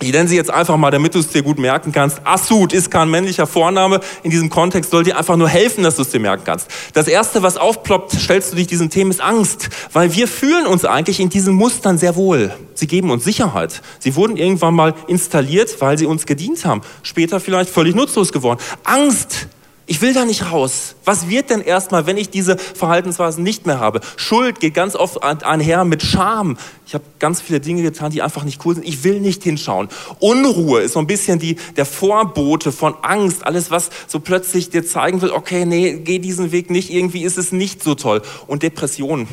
Ich 0.00 0.10
nenne 0.10 0.28
sie 0.28 0.34
jetzt 0.34 0.50
einfach 0.50 0.76
mal, 0.76 0.90
damit 0.90 1.14
du 1.14 1.20
es 1.20 1.28
dir 1.28 1.42
gut 1.42 1.60
merken 1.60 1.92
kannst. 1.92 2.22
Assud 2.24 2.72
ist 2.72 2.90
kein 2.90 3.08
männlicher 3.08 3.46
Vorname. 3.46 4.00
In 4.24 4.32
diesem 4.32 4.50
Kontext 4.50 4.90
soll 4.90 5.04
dir 5.04 5.16
einfach 5.16 5.36
nur 5.36 5.48
helfen, 5.48 5.84
dass 5.84 5.94
du 5.94 6.02
es 6.02 6.10
dir 6.10 6.18
merken 6.18 6.42
kannst. 6.44 6.68
Das 6.92 7.06
erste, 7.06 7.44
was 7.44 7.56
aufploppt, 7.56 8.10
stellst 8.12 8.50
du 8.50 8.56
dich 8.56 8.66
diesem 8.66 8.90
Thema, 8.90 9.10
ist 9.10 9.20
Angst. 9.20 9.68
Weil 9.92 10.12
wir 10.14 10.26
fühlen 10.26 10.66
uns 10.66 10.84
eigentlich 10.84 11.20
in 11.20 11.28
diesen 11.28 11.54
Mustern 11.54 11.98
sehr 11.98 12.16
wohl. 12.16 12.52
Sie 12.74 12.88
geben 12.88 13.10
uns 13.10 13.22
Sicherheit. 13.22 13.80
Sie 14.00 14.16
wurden 14.16 14.36
irgendwann 14.36 14.74
mal 14.74 14.94
installiert, 15.06 15.80
weil 15.80 15.96
sie 15.96 16.06
uns 16.06 16.26
gedient 16.26 16.64
haben. 16.64 16.80
Später 17.04 17.38
vielleicht 17.38 17.70
völlig 17.70 17.94
nutzlos 17.94 18.32
geworden. 18.32 18.58
Angst 18.82 19.46
ich 19.86 20.00
will 20.00 20.14
da 20.14 20.24
nicht 20.24 20.52
raus. 20.52 20.94
Was 21.04 21.28
wird 21.28 21.50
denn 21.50 21.60
erstmal, 21.60 22.06
wenn 22.06 22.16
ich 22.16 22.30
diese 22.30 22.56
Verhaltensweisen 22.56 23.42
nicht 23.42 23.66
mehr 23.66 23.80
habe? 23.80 24.00
Schuld 24.16 24.60
geht 24.60 24.74
ganz 24.74 24.94
oft 24.94 25.22
einher 25.22 25.84
mit 25.84 26.02
Scham. 26.02 26.56
Ich 26.86 26.94
habe 26.94 27.04
ganz 27.18 27.40
viele 27.40 27.58
Dinge 27.58 27.82
getan, 27.82 28.12
die 28.12 28.22
einfach 28.22 28.44
nicht 28.44 28.64
cool 28.64 28.76
sind. 28.76 28.86
Ich 28.86 29.02
will 29.02 29.20
nicht 29.20 29.42
hinschauen. 29.42 29.88
Unruhe 30.20 30.82
ist 30.82 30.92
so 30.92 31.00
ein 31.00 31.08
bisschen 31.08 31.40
die, 31.40 31.56
der 31.76 31.84
Vorbote 31.84 32.70
von 32.70 32.94
Angst. 33.02 33.44
Alles, 33.44 33.72
was 33.72 33.90
so 34.06 34.20
plötzlich 34.20 34.70
dir 34.70 34.86
zeigen 34.86 35.20
will, 35.20 35.30
okay, 35.30 35.64
nee, 35.64 35.94
geh 35.94 36.20
diesen 36.20 36.52
Weg 36.52 36.70
nicht. 36.70 36.90
Irgendwie 36.90 37.24
ist 37.24 37.36
es 37.36 37.50
nicht 37.50 37.82
so 37.82 37.96
toll. 37.96 38.22
Und 38.46 38.62
Depression. 38.62 39.26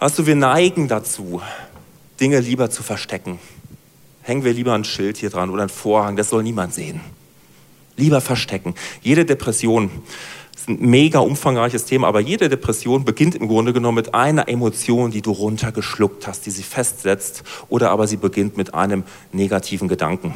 Weißt 0.00 0.18
du, 0.18 0.26
wir 0.26 0.34
neigen 0.34 0.88
dazu, 0.88 1.40
Dinge 2.18 2.40
lieber 2.40 2.68
zu 2.70 2.82
verstecken. 2.82 3.38
Hängen 4.22 4.42
wir 4.44 4.52
lieber 4.52 4.74
ein 4.74 4.84
Schild 4.84 5.18
hier 5.18 5.30
dran 5.30 5.50
oder 5.50 5.62
ein 5.62 5.68
Vorhang, 5.68 6.16
das 6.16 6.30
soll 6.30 6.42
niemand 6.42 6.74
sehen. 6.74 7.00
Lieber 7.96 8.20
verstecken. 8.20 8.74
Jede 9.02 9.24
Depression 9.24 9.90
ist 10.54 10.68
ein 10.68 10.80
mega 10.80 11.18
umfangreiches 11.18 11.84
Thema, 11.84 12.06
aber 12.06 12.20
jede 12.20 12.48
Depression 12.48 13.04
beginnt 13.04 13.34
im 13.34 13.48
Grunde 13.48 13.72
genommen 13.72 13.96
mit 13.96 14.14
einer 14.14 14.48
Emotion, 14.48 15.10
die 15.10 15.22
du 15.22 15.32
runtergeschluckt 15.32 16.26
hast, 16.26 16.46
die 16.46 16.50
sie 16.50 16.62
festsetzt, 16.62 17.42
oder 17.68 17.90
aber 17.90 18.06
sie 18.06 18.16
beginnt 18.16 18.56
mit 18.56 18.72
einem 18.72 19.02
negativen 19.32 19.88
Gedanken. 19.88 20.34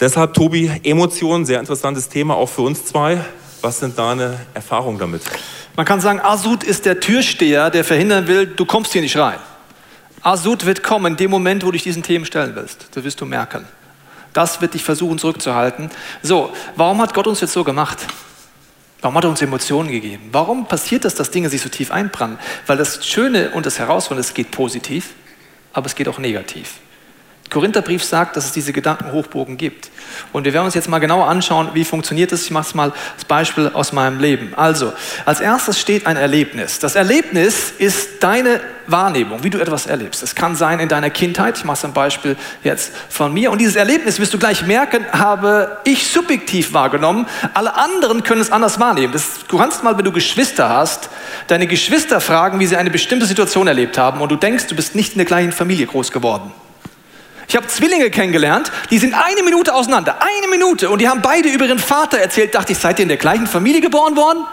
Deshalb, 0.00 0.34
Tobi, 0.34 0.70
Emotionen, 0.82 1.44
sehr 1.44 1.60
interessantes 1.60 2.08
Thema 2.08 2.34
auch 2.34 2.48
für 2.48 2.62
uns 2.62 2.84
zwei. 2.84 3.24
Was 3.62 3.80
sind 3.80 3.98
deine 3.98 4.38
Erfahrungen 4.54 4.98
damit? 4.98 5.22
Man 5.76 5.86
kann 5.86 6.00
sagen, 6.00 6.20
Asud 6.20 6.62
ist 6.62 6.84
der 6.84 7.00
Türsteher, 7.00 7.70
der 7.70 7.82
verhindern 7.82 8.28
will, 8.28 8.46
du 8.46 8.64
kommst 8.64 8.92
hier 8.92 9.02
nicht 9.02 9.16
rein. 9.16 9.38
Asud 10.22 10.66
wird 10.66 10.82
kommen 10.82 11.12
in 11.12 11.16
dem 11.16 11.30
Moment, 11.30 11.62
wo 11.62 11.66
du 11.66 11.72
dich 11.72 11.82
diesen 11.82 12.02
Themen 12.02 12.24
stellen 12.24 12.54
willst. 12.54 12.88
Das 12.92 13.02
wirst 13.02 13.20
du 13.20 13.26
merken. 13.26 13.64
Das 14.34 14.60
wird 14.60 14.74
dich 14.74 14.84
versuchen 14.84 15.18
zurückzuhalten. 15.18 15.90
So, 16.22 16.52
warum 16.76 17.00
hat 17.00 17.14
Gott 17.14 17.26
uns 17.26 17.40
jetzt 17.40 17.54
so 17.54 17.64
gemacht? 17.64 17.98
Warum 19.00 19.16
hat 19.16 19.24
er 19.24 19.30
uns 19.30 19.42
Emotionen 19.42 19.90
gegeben? 19.90 20.28
Warum 20.32 20.66
passiert 20.66 21.04
das, 21.04 21.14
dass 21.14 21.30
Dinge 21.30 21.48
sich 21.48 21.62
so 21.62 21.68
tief 21.68 21.90
einbrennen? 21.90 22.38
Weil 22.66 22.76
das 22.76 23.06
Schöne 23.06 23.50
und 23.50 23.64
das 23.64 23.78
Herausfordernde, 23.78 24.26
es 24.26 24.34
geht 24.34 24.50
positiv, 24.50 25.10
aber 25.72 25.86
es 25.86 25.94
geht 25.94 26.08
auch 26.08 26.18
negativ. 26.18 26.74
Korintherbrief 27.54 28.02
sagt, 28.02 28.36
dass 28.36 28.46
es 28.46 28.52
diese 28.52 28.72
Gedankenhochbogen 28.72 29.56
gibt. 29.56 29.88
Und 30.32 30.44
wir 30.44 30.52
werden 30.52 30.66
uns 30.66 30.74
jetzt 30.74 30.88
mal 30.88 30.98
genauer 30.98 31.28
anschauen, 31.28 31.70
wie 31.72 31.84
funktioniert 31.84 32.32
das. 32.32 32.42
Ich 32.42 32.50
mache 32.50 32.66
es 32.66 32.74
mal 32.74 32.92
als 33.14 33.24
Beispiel 33.24 33.70
aus 33.72 33.92
meinem 33.92 34.18
Leben. 34.18 34.52
Also, 34.56 34.92
als 35.24 35.40
erstes 35.40 35.78
steht 35.78 36.06
ein 36.06 36.16
Erlebnis. 36.16 36.80
Das 36.80 36.96
Erlebnis 36.96 37.72
ist 37.78 38.24
deine 38.24 38.60
Wahrnehmung, 38.88 39.44
wie 39.44 39.50
du 39.50 39.58
etwas 39.58 39.86
erlebst. 39.86 40.24
Es 40.24 40.34
kann 40.34 40.56
sein 40.56 40.80
in 40.80 40.88
deiner 40.88 41.10
Kindheit. 41.10 41.56
Ich 41.56 41.64
mache 41.64 41.76
es 41.76 41.84
ein 41.84 41.92
Beispiel 41.92 42.36
jetzt 42.64 42.92
von 43.08 43.32
mir. 43.32 43.52
Und 43.52 43.60
dieses 43.60 43.76
Erlebnis 43.76 44.18
wirst 44.18 44.34
du 44.34 44.38
gleich 44.38 44.66
merken, 44.66 45.06
habe 45.12 45.78
ich 45.84 46.08
subjektiv 46.08 46.72
wahrgenommen. 46.72 47.26
Alle 47.54 47.76
anderen 47.76 48.24
können 48.24 48.40
es 48.40 48.50
anders 48.50 48.80
wahrnehmen. 48.80 49.12
Das, 49.12 49.46
du 49.46 49.58
kannst 49.58 49.84
mal, 49.84 49.96
wenn 49.96 50.04
du 50.04 50.12
Geschwister 50.12 50.68
hast, 50.68 51.08
deine 51.46 51.68
Geschwister 51.68 52.20
fragen, 52.20 52.58
wie 52.58 52.66
sie 52.66 52.76
eine 52.76 52.90
bestimmte 52.90 53.26
Situation 53.26 53.68
erlebt 53.68 53.96
haben. 53.96 54.20
Und 54.20 54.32
du 54.32 54.36
denkst, 54.36 54.66
du 54.66 54.74
bist 54.74 54.96
nicht 54.96 55.12
in 55.12 55.18
der 55.18 55.26
gleichen 55.26 55.52
Familie 55.52 55.86
groß 55.86 56.10
geworden. 56.10 56.52
Ich 57.48 57.56
habe 57.56 57.66
Zwillinge 57.66 58.10
kennengelernt, 58.10 58.72
die 58.90 58.98
sind 58.98 59.14
eine 59.14 59.42
Minute 59.42 59.74
auseinander, 59.74 60.18
eine 60.20 60.48
Minute, 60.48 60.90
und 60.90 61.00
die 61.00 61.08
haben 61.08 61.22
beide 61.22 61.48
über 61.48 61.66
ihren 61.66 61.78
Vater 61.78 62.18
erzählt. 62.18 62.54
Dachte 62.54 62.72
ich, 62.72 62.78
seid 62.78 62.98
ihr 62.98 63.04
in 63.04 63.08
der 63.08 63.18
gleichen 63.18 63.46
Familie 63.46 63.80
geboren 63.80 64.16
worden? 64.16 64.44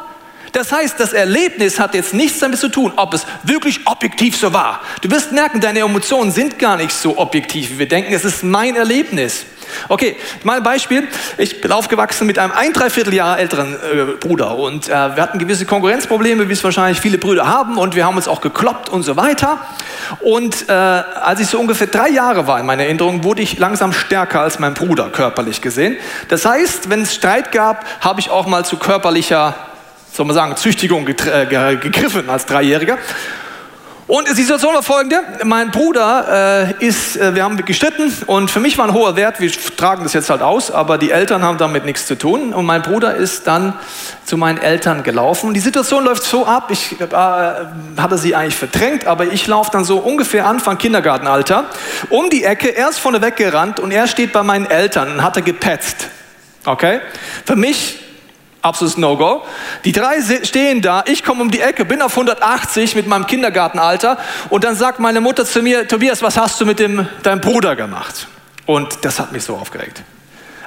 Das 0.52 0.72
heißt, 0.72 1.00
das 1.00 1.14
Erlebnis 1.14 1.80
hat 1.80 1.94
jetzt 1.94 2.14
nichts 2.14 2.40
damit 2.40 2.60
zu 2.60 2.70
tun, 2.70 2.92
ob 2.98 3.14
es 3.14 3.26
wirklich 3.44 3.80
objektiv 3.86 4.36
so 4.36 4.52
war. 4.52 4.82
Du 5.02 5.10
wirst 5.10 5.32
merken, 5.32 5.62
deine 5.62 5.80
Emotionen 5.80 6.32
sind 6.32 6.60
gar 6.60 6.76
nicht 6.76 6.92
so 6.92 7.18
objektiv, 7.18 7.72
wie 7.72 7.80
wir 7.80 7.88
denken. 7.88 8.14
Es 8.14 8.26
ist 8.26 8.44
mein 8.44 8.76
Erlebnis. 8.76 9.46
Okay, 9.90 10.16
mal 10.44 10.58
ein 10.58 10.64
Beispiel. 10.64 11.08
Ich 11.38 11.62
bin 11.62 11.72
aufgewachsen 11.72 12.28
mit 12.28 12.40
einem 12.40 12.52
ein 12.52 12.74
Dreivierteljahr 12.74 13.40
älteren 13.40 13.74
äh, 13.76 14.04
Bruder 14.20 14.58
und 14.58 14.88
äh, 14.88 14.92
wir 14.92 15.22
hatten 15.22 15.40
gewisse 15.40 15.66
Konkurrenzprobleme, 15.66 16.50
wie 16.50 16.54
es 16.54 16.64
wahrscheinlich 16.64 17.00
viele 17.00 17.18
Brüder 17.18 17.48
haben 17.48 17.78
und 17.78 17.96
wir 17.96 18.06
haben 18.06 18.16
uns 18.16 18.28
auch 18.28 18.42
gekloppt 18.42 18.90
und 18.90 19.04
so 19.04 19.18
weiter. 19.18 19.60
Und 20.20 20.70
äh, 20.70 20.72
als 20.72 21.40
ich 21.40 21.48
so 21.48 21.60
ungefähr 21.60 21.88
drei 21.88 22.10
Jahre 22.10 22.48
war 22.48 22.60
in 22.60 22.66
meiner 22.66 22.84
Erinnerung, 22.84 23.24
wurde 23.24 23.42
ich 23.42 23.58
langsam 23.60 23.94
stärker 23.94 24.42
als 24.42 24.60
mein 24.60 24.74
Bruder 24.74 25.10
körperlich 25.10 25.62
gesehen. 25.62 25.98
Das 26.28 26.46
heißt, 26.46 26.90
wenn 26.90 27.04
es 27.04 27.16
Streit 27.16 27.52
gab, 27.52 27.86
habe 28.02 28.20
ich 28.20 28.30
auch 28.30 28.48
mal 28.48 28.66
zu 28.66 28.78
körperlicher, 28.78 29.56
soll 30.12 30.26
man 30.26 30.36
sagen, 30.36 30.56
Züchtigung 30.58 31.08
äh, 31.08 31.76
gegriffen 31.76 32.30
als 32.30 32.46
Dreijähriger. 32.46 32.98
Und 34.12 34.28
die 34.28 34.34
Situation 34.34 34.74
war 34.74 34.84
folgende. 34.84 35.22
Mein 35.46 35.72
Bruder 35.72 36.74
äh, 36.82 36.86
ist, 36.86 37.16
äh, 37.16 37.34
wir 37.34 37.46
haben 37.46 37.56
gestritten 37.64 38.14
und 38.26 38.52
für 38.52 38.60
mich 38.60 38.78
war 38.78 38.86
ein 38.86 38.94
hoher 38.94 39.16
Wert, 39.16 39.40
wir 39.40 39.50
tragen 39.78 40.04
das 40.04 40.12
jetzt 40.12 40.30
halt 40.30 40.42
aus, 40.42 40.70
aber 40.70 40.98
die 40.98 41.12
Eltern 41.12 41.44
haben 41.44 41.58
damit 41.58 41.86
nichts 41.86 42.08
zu 42.08 42.18
tun. 42.18 42.54
Und 42.54 42.66
mein 42.66 42.82
Bruder 42.82 43.16
ist 43.16 43.48
dann 43.48 43.74
zu 44.26 44.36
meinen 44.36 44.58
Eltern 44.58 45.04
gelaufen. 45.04 45.54
Die 45.54 45.62
Situation 45.62 46.04
läuft 46.04 46.24
so 46.24 46.46
ab, 46.46 46.72
ich 46.72 47.00
äh, 47.00 47.06
hatte 47.06 48.18
sie 48.18 48.36
eigentlich 48.36 48.58
verdrängt, 48.58 49.08
aber 49.08 49.28
ich 49.28 49.48
laufe 49.48 49.72
dann 49.72 49.86
so 49.86 50.00
ungefähr 50.00 50.46
Anfang 50.46 50.78
Kindergartenalter 50.78 51.64
um 52.10 52.30
die 52.30 52.44
Ecke, 52.44 52.76
er 52.76 52.90
ist 52.90 53.00
vorne 53.00 53.22
weggerannt 53.22 53.80
und 53.80 53.92
er 53.92 54.08
steht 54.08 54.34
bei 54.34 54.44
meinen 54.44 54.66
Eltern 54.66 55.10
und 55.14 55.24
hat 55.24 55.38
er 55.38 55.42
gepetzt. 55.42 56.10
Okay? 56.66 57.00
Für 57.46 57.56
mich 57.56 57.98
Absolutes 58.62 58.98
No-Go. 58.98 59.44
Die 59.86 59.92
drei 59.92 60.22
stehen 60.44 60.82
da, 60.82 61.04
ich 61.08 61.24
komme 61.24 61.42
um 61.42 61.50
die 61.50 61.62
Ecke, 61.62 61.84
bin 61.84 62.02
auf 62.02 62.12
180 62.12 62.96
mit 62.96 63.08
meinem 63.08 63.26
Kindergartenalter 63.26 64.18
und 64.50 64.64
dann 64.64 64.76
sagt 64.76 65.00
meine 65.00 65.20
Mutter 65.20 65.46
zu 65.46 65.62
mir, 65.64 65.88
Tobias, 65.88 66.22
was 66.22 66.38
hast 66.38 66.62
du 66.62 66.66
mit 66.66 66.80
dem, 66.80 67.08
deinem 67.24 67.42
Bruder 67.42 67.76
gemacht? 67.76 68.28
Und 68.68 69.00
das 69.04 69.20
hat 69.20 69.32
mich 69.32 69.44
so 69.44 69.56
aufgeregt. 69.56 70.04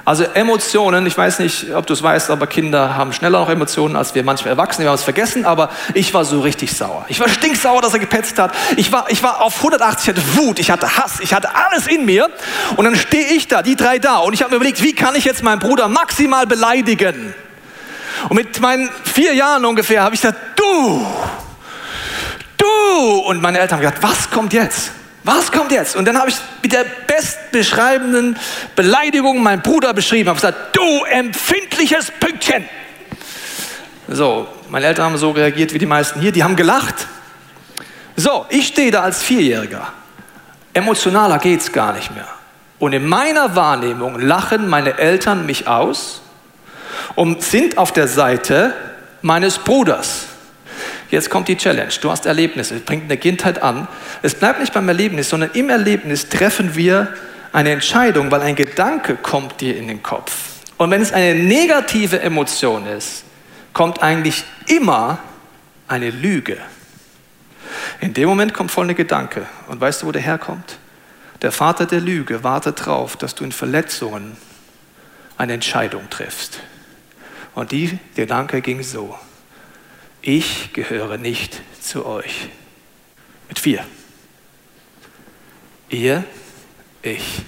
Also 0.05 0.23
Emotionen, 0.23 1.07
ich 1.07 1.17
weiß 1.17 1.39
nicht, 1.39 1.73
ob 1.73 1.87
du 1.87 1.93
es 1.93 2.03
weißt, 2.03 2.29
aber 2.29 2.45
Kinder 2.45 2.95
haben 2.95 3.11
schneller 3.11 3.39
noch 3.39 3.49
Emotionen 3.49 3.95
als 3.95 4.13
wir 4.13 4.23
manchmal 4.23 4.51
Erwachsene, 4.51 4.85
wir 4.85 4.89
haben 4.89 4.97
es 4.97 5.03
vergessen, 5.03 5.45
aber 5.45 5.71
ich 5.95 6.13
war 6.13 6.25
so 6.25 6.41
richtig 6.41 6.73
sauer. 6.73 7.05
Ich 7.07 7.19
war 7.19 7.27
stinksauer, 7.27 7.81
dass 7.81 7.93
er 7.93 7.99
gepetzt 7.99 8.37
hat. 8.37 8.51
Ich 8.77 8.91
war, 8.91 9.09
ich 9.09 9.23
war 9.23 9.41
auf 9.41 9.57
180, 9.57 10.07
ich 10.07 10.15
hatte 10.15 10.37
Wut, 10.37 10.59
ich 10.59 10.69
hatte 10.69 10.97
Hass, 10.97 11.21
ich 11.21 11.33
hatte 11.33 11.55
alles 11.55 11.87
in 11.87 12.05
mir. 12.05 12.29
Und 12.75 12.85
dann 12.85 12.95
stehe 12.95 13.25
ich 13.29 13.47
da, 13.47 13.63
die 13.63 13.75
drei 13.75 13.97
da, 13.97 14.17
und 14.17 14.33
ich 14.33 14.43
habe 14.43 14.51
mir 14.51 14.57
überlegt, 14.57 14.83
wie 14.83 14.93
kann 14.93 15.15
ich 15.15 15.25
jetzt 15.25 15.41
meinen 15.41 15.59
Bruder 15.59 15.87
maximal 15.87 16.45
beleidigen? 16.45 17.33
Und 18.29 18.35
mit 18.35 18.59
meinen 18.59 18.89
vier 19.03 19.33
Jahren 19.33 19.65
ungefähr 19.65 20.01
habe 20.01 20.15
ich 20.15 20.21
gesagt, 20.21 20.39
du, 20.55 21.05
du. 22.57 23.19
Und 23.27 23.41
meine 23.41 23.59
Eltern 23.59 23.77
haben 23.77 23.81
gesagt, 23.81 24.03
was 24.03 24.29
kommt 24.29 24.53
jetzt? 24.53 24.91
Was 25.23 25.51
kommt 25.51 25.71
jetzt? 25.71 25.95
Und 25.95 26.05
dann 26.05 26.17
habe 26.19 26.29
ich 26.29 26.35
mit 26.61 26.71
der 26.71 26.85
bestbeschreibenden 27.07 28.37
Beleidigung 28.75 29.41
meinen 29.41 29.61
Bruder 29.61 29.93
beschrieben. 29.93 30.29
habe 30.29 30.39
gesagt, 30.39 30.75
du 30.75 31.03
empfindliches 31.05 32.11
Pünktchen. 32.11 32.63
So, 34.07 34.47
meine 34.69 34.85
Eltern 34.85 35.05
haben 35.05 35.17
so 35.17 35.31
reagiert 35.31 35.73
wie 35.73 35.79
die 35.79 35.87
meisten 35.87 36.19
hier. 36.19 36.31
Die 36.31 36.43
haben 36.43 36.55
gelacht. 36.55 37.07
So, 38.15 38.45
ich 38.49 38.67
stehe 38.67 38.91
da 38.91 39.01
als 39.01 39.23
Vierjähriger. 39.23 39.87
Emotionaler 40.73 41.39
geht 41.39 41.61
es 41.61 41.71
gar 41.71 41.93
nicht 41.93 42.13
mehr. 42.13 42.27
Und 42.77 42.93
in 42.93 43.07
meiner 43.07 43.55
Wahrnehmung 43.55 44.19
lachen 44.19 44.67
meine 44.67 44.97
Eltern 44.97 45.45
mich 45.45 45.67
aus 45.67 46.21
und 47.15 47.43
sind 47.43 47.77
auf 47.77 47.91
der 47.91 48.07
Seite 48.07 48.73
meines 49.21 49.57
Bruders. 49.57 50.27
Jetzt 51.11 51.29
kommt 51.29 51.47
die 51.47 51.57
Challenge. 51.57 51.93
Du 52.01 52.11
hast 52.11 52.25
Erlebnisse, 52.25 52.79
bringt 52.79 53.05
eine 53.05 53.17
Kindheit 53.17 53.61
an. 53.61 53.87
Es 54.21 54.35
bleibt 54.35 54.59
nicht 54.59 54.73
beim 54.73 54.87
Erlebnis, 54.87 55.29
sondern 55.29 55.51
im 55.53 55.69
Erlebnis 55.69 56.29
treffen 56.29 56.75
wir 56.75 57.13
eine 57.53 57.71
Entscheidung, 57.71 58.31
weil 58.31 58.41
ein 58.41 58.55
Gedanke 58.55 59.15
kommt 59.15 59.61
dir 59.61 59.77
in 59.77 59.87
den 59.87 60.03
Kopf. 60.03 60.33
Und 60.77 60.91
wenn 60.91 61.01
es 61.01 61.13
eine 61.13 61.35
negative 61.35 62.19
Emotion 62.19 62.85
ist, 62.85 63.23
kommt 63.71 64.01
eigentlich 64.01 64.43
immer 64.67 65.19
eine 65.87 66.09
Lüge. 66.09 66.57
In 68.01 68.13
dem 68.13 68.27
Moment 68.27 68.53
kommt 68.53 68.71
folgender 68.71 68.95
Gedanke. 68.95 69.45
Und 69.67 69.79
weißt 69.79 70.01
du, 70.01 70.07
wo 70.07 70.11
der 70.11 70.21
herkommt? 70.21 70.77
Der 71.41 71.51
Vater 71.51 71.85
der 71.85 72.01
Lüge 72.01 72.43
wartet 72.43 72.81
darauf, 72.81 73.15
dass 73.17 73.35
du 73.35 73.43
in 73.43 73.51
Verletzungen 73.51 74.35
eine 75.37 75.53
Entscheidung 75.53 76.09
triffst. 76.09 76.59
Und 77.55 77.71
die 77.71 77.97
Gedanke 78.15 78.61
ging 78.61 78.83
so, 78.83 79.17
ich 80.21 80.73
gehöre 80.73 81.17
nicht 81.17 81.61
zu 81.81 82.05
euch. 82.05 82.49
Mit 83.47 83.59
vier. 83.59 83.85
Ihr, 85.89 86.23
ich. 87.01 87.41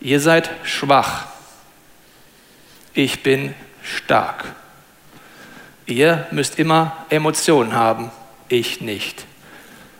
Ihr 0.00 0.20
seid 0.20 0.50
schwach. 0.62 1.26
Ich 2.94 3.22
bin 3.22 3.54
stark. 3.82 4.44
Ihr 5.86 6.26
müsst 6.30 6.58
immer 6.58 7.06
Emotionen 7.10 7.74
haben, 7.74 8.10
ich 8.48 8.80
nicht 8.80 9.26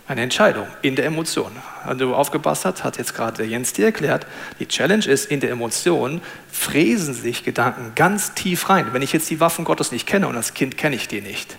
eine 0.08 0.22
Entscheidung 0.22 0.66
in 0.82 0.96
der 0.96 1.04
Emotion. 1.04 1.52
Wenn 1.88 1.98
du 1.98 2.14
aufgepasst 2.14 2.66
hast, 2.66 2.84
hat 2.84 2.98
jetzt 2.98 3.14
gerade 3.14 3.44
Jens 3.44 3.72
dir 3.72 3.86
erklärt, 3.86 4.26
die 4.60 4.66
Challenge 4.66 5.06
ist, 5.06 5.30
in 5.30 5.40
der 5.40 5.50
Emotion 5.50 6.20
fräsen 6.52 7.14
sich 7.14 7.44
Gedanken 7.44 7.92
ganz 7.94 8.34
tief 8.34 8.68
rein. 8.68 8.88
Wenn 8.92 9.00
ich 9.00 9.14
jetzt 9.14 9.30
die 9.30 9.40
Waffen 9.40 9.64
Gottes 9.64 9.90
nicht 9.90 10.06
kenne 10.06 10.28
und 10.28 10.36
als 10.36 10.52
Kind 10.52 10.76
kenne 10.76 10.96
ich 10.96 11.08
die 11.08 11.22
nicht, 11.22 11.56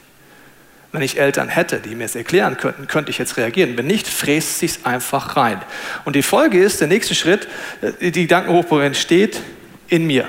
wenn 0.91 1.01
ich 1.01 1.19
Eltern 1.19 1.49
hätte, 1.49 1.79
die 1.79 1.95
mir 1.95 2.05
es 2.05 2.15
erklären 2.15 2.57
könnten, 2.57 2.87
könnte 2.87 3.09
ich 3.09 3.17
jetzt 3.17 3.37
reagieren. 3.37 3.75
Wenn 3.75 3.87
nicht, 3.87 4.07
fräst 4.07 4.59
sich 4.59 4.85
einfach 4.85 5.35
rein. 5.35 5.61
Und 6.05 6.15
die 6.15 6.23
Folge 6.23 6.61
ist, 6.61 6.79
der 6.79 6.87
nächste 6.87 7.15
Schritt, 7.15 7.47
äh, 7.81 8.11
die 8.11 8.23
Gedankenhochburg 8.23 8.83
entsteht 8.83 9.41
in 9.87 10.05
mir. 10.05 10.27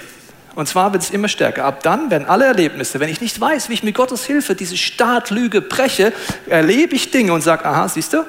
Und 0.55 0.67
zwar 0.67 0.93
wird 0.93 1.03
es 1.03 1.11
immer 1.11 1.29
stärker. 1.29 1.65
Ab 1.65 1.83
dann 1.83 2.11
werden 2.11 2.27
alle 2.27 2.47
Erlebnisse, 2.47 3.01
wenn 3.01 3.09
ich 3.09 3.21
nicht 3.21 3.41
weiß, 3.41 3.69
wie 3.69 3.75
ich 3.75 3.83
mit 3.83 3.95
Gottes 3.95 4.25
Hilfe 4.25 4.55
diese 4.55 4.77
Startlüge 4.77 5.61
breche, 5.61 6.13
erlebe 6.47 6.95
ich 6.95 7.11
Dinge 7.11 7.33
und 7.33 7.43
sage, 7.43 7.65
aha, 7.65 7.89
siehst 7.89 8.15
du, 8.15 8.25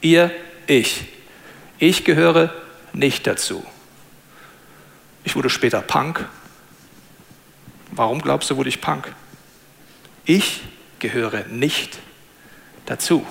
ihr, 0.00 0.30
ich. 0.66 1.04
Ich 1.78 2.04
gehöre 2.04 2.52
nicht 2.92 3.26
dazu. 3.26 3.64
Ich 5.24 5.36
wurde 5.36 5.50
später 5.50 5.80
Punk. 5.80 6.28
Warum 7.90 8.20
glaubst 8.22 8.50
du, 8.50 8.56
wurde 8.56 8.68
ich 8.68 8.80
Punk? 8.80 9.14
Ich 10.24 10.62
gehöre 10.98 11.44
nicht 11.48 11.98
dazu. 12.86 13.26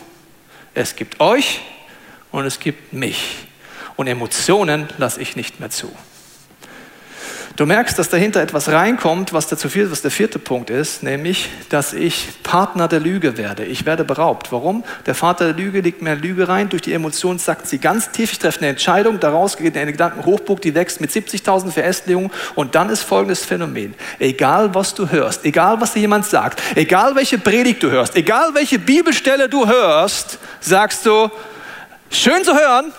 Es 0.74 0.96
gibt 0.96 1.20
euch 1.20 1.62
und 2.32 2.46
es 2.46 2.60
gibt 2.60 2.94
mich. 2.94 3.48
Und 3.96 4.08
Emotionen 4.08 4.90
lasse 4.98 5.22
ich 5.22 5.36
nicht 5.36 5.60
mehr 5.60 5.70
zu. 5.70 5.92
Du 7.58 7.66
merkst, 7.66 8.00
dass 8.00 8.08
dahinter 8.08 8.42
etwas 8.42 8.70
reinkommt, 8.70 9.34
was 9.34 9.48
dazu 9.48 9.68
führt, 9.68 9.92
was 9.92 10.02
der 10.02 10.10
vierte 10.10 10.40
Punkt 10.40 10.70
ist, 10.70 11.04
nämlich, 11.04 11.50
dass 11.70 11.92
ich 11.92 12.30
Partner 12.44 12.88
der 12.88 13.02
Lüge 13.02 13.38
werde. 13.38 13.66
Ich 13.66 13.86
werde 13.86 14.06
beraubt. 14.06 14.52
Warum? 14.54 14.86
Der 15.06 15.16
Vater 15.16 15.46
der 15.46 15.54
Lüge 15.54 15.82
legt 15.82 16.02
mir 16.02 16.16
Lüge 16.16 16.48
rein, 16.48 16.70
durch 16.70 16.82
die 16.82 16.94
Emotion 16.94 17.40
sagt 17.40 17.68
sie 17.68 17.78
ganz 17.78 18.12
tief, 18.12 18.32
ich 18.32 18.40
treffe 18.40 18.60
eine 18.60 18.70
Entscheidung, 18.70 19.20
daraus 19.20 19.58
geht 19.58 19.76
eine 19.76 19.92
Gedankenhochburg, 19.92 20.62
die 20.62 20.74
wächst 20.74 21.02
mit 21.02 21.12
70.000 21.12 21.72
Verästelungen 21.72 22.32
und 22.56 22.74
dann 22.74 22.90
ist 22.90 23.04
folgendes 23.04 23.44
Phänomen. 23.44 23.96
Egal 24.20 24.74
was 24.74 24.94
du 24.94 25.10
hörst, 25.10 25.44
egal 25.44 25.82
was 25.82 25.94
dir 25.94 26.00
jemand 26.00 26.26
sagt, 26.26 26.62
egal 26.76 27.16
welche 27.16 27.38
Predigt 27.38 27.84
du 27.84 27.92
hörst, 27.92 28.16
egal 28.16 28.54
welche 28.54 28.80
Bibelstelle 28.80 29.50
du 29.50 29.68
hörst, 29.68 30.40
sagst 30.62 31.06
du, 31.06 31.30
schön 32.10 32.46
zu 32.46 32.54
hören, 32.54 32.94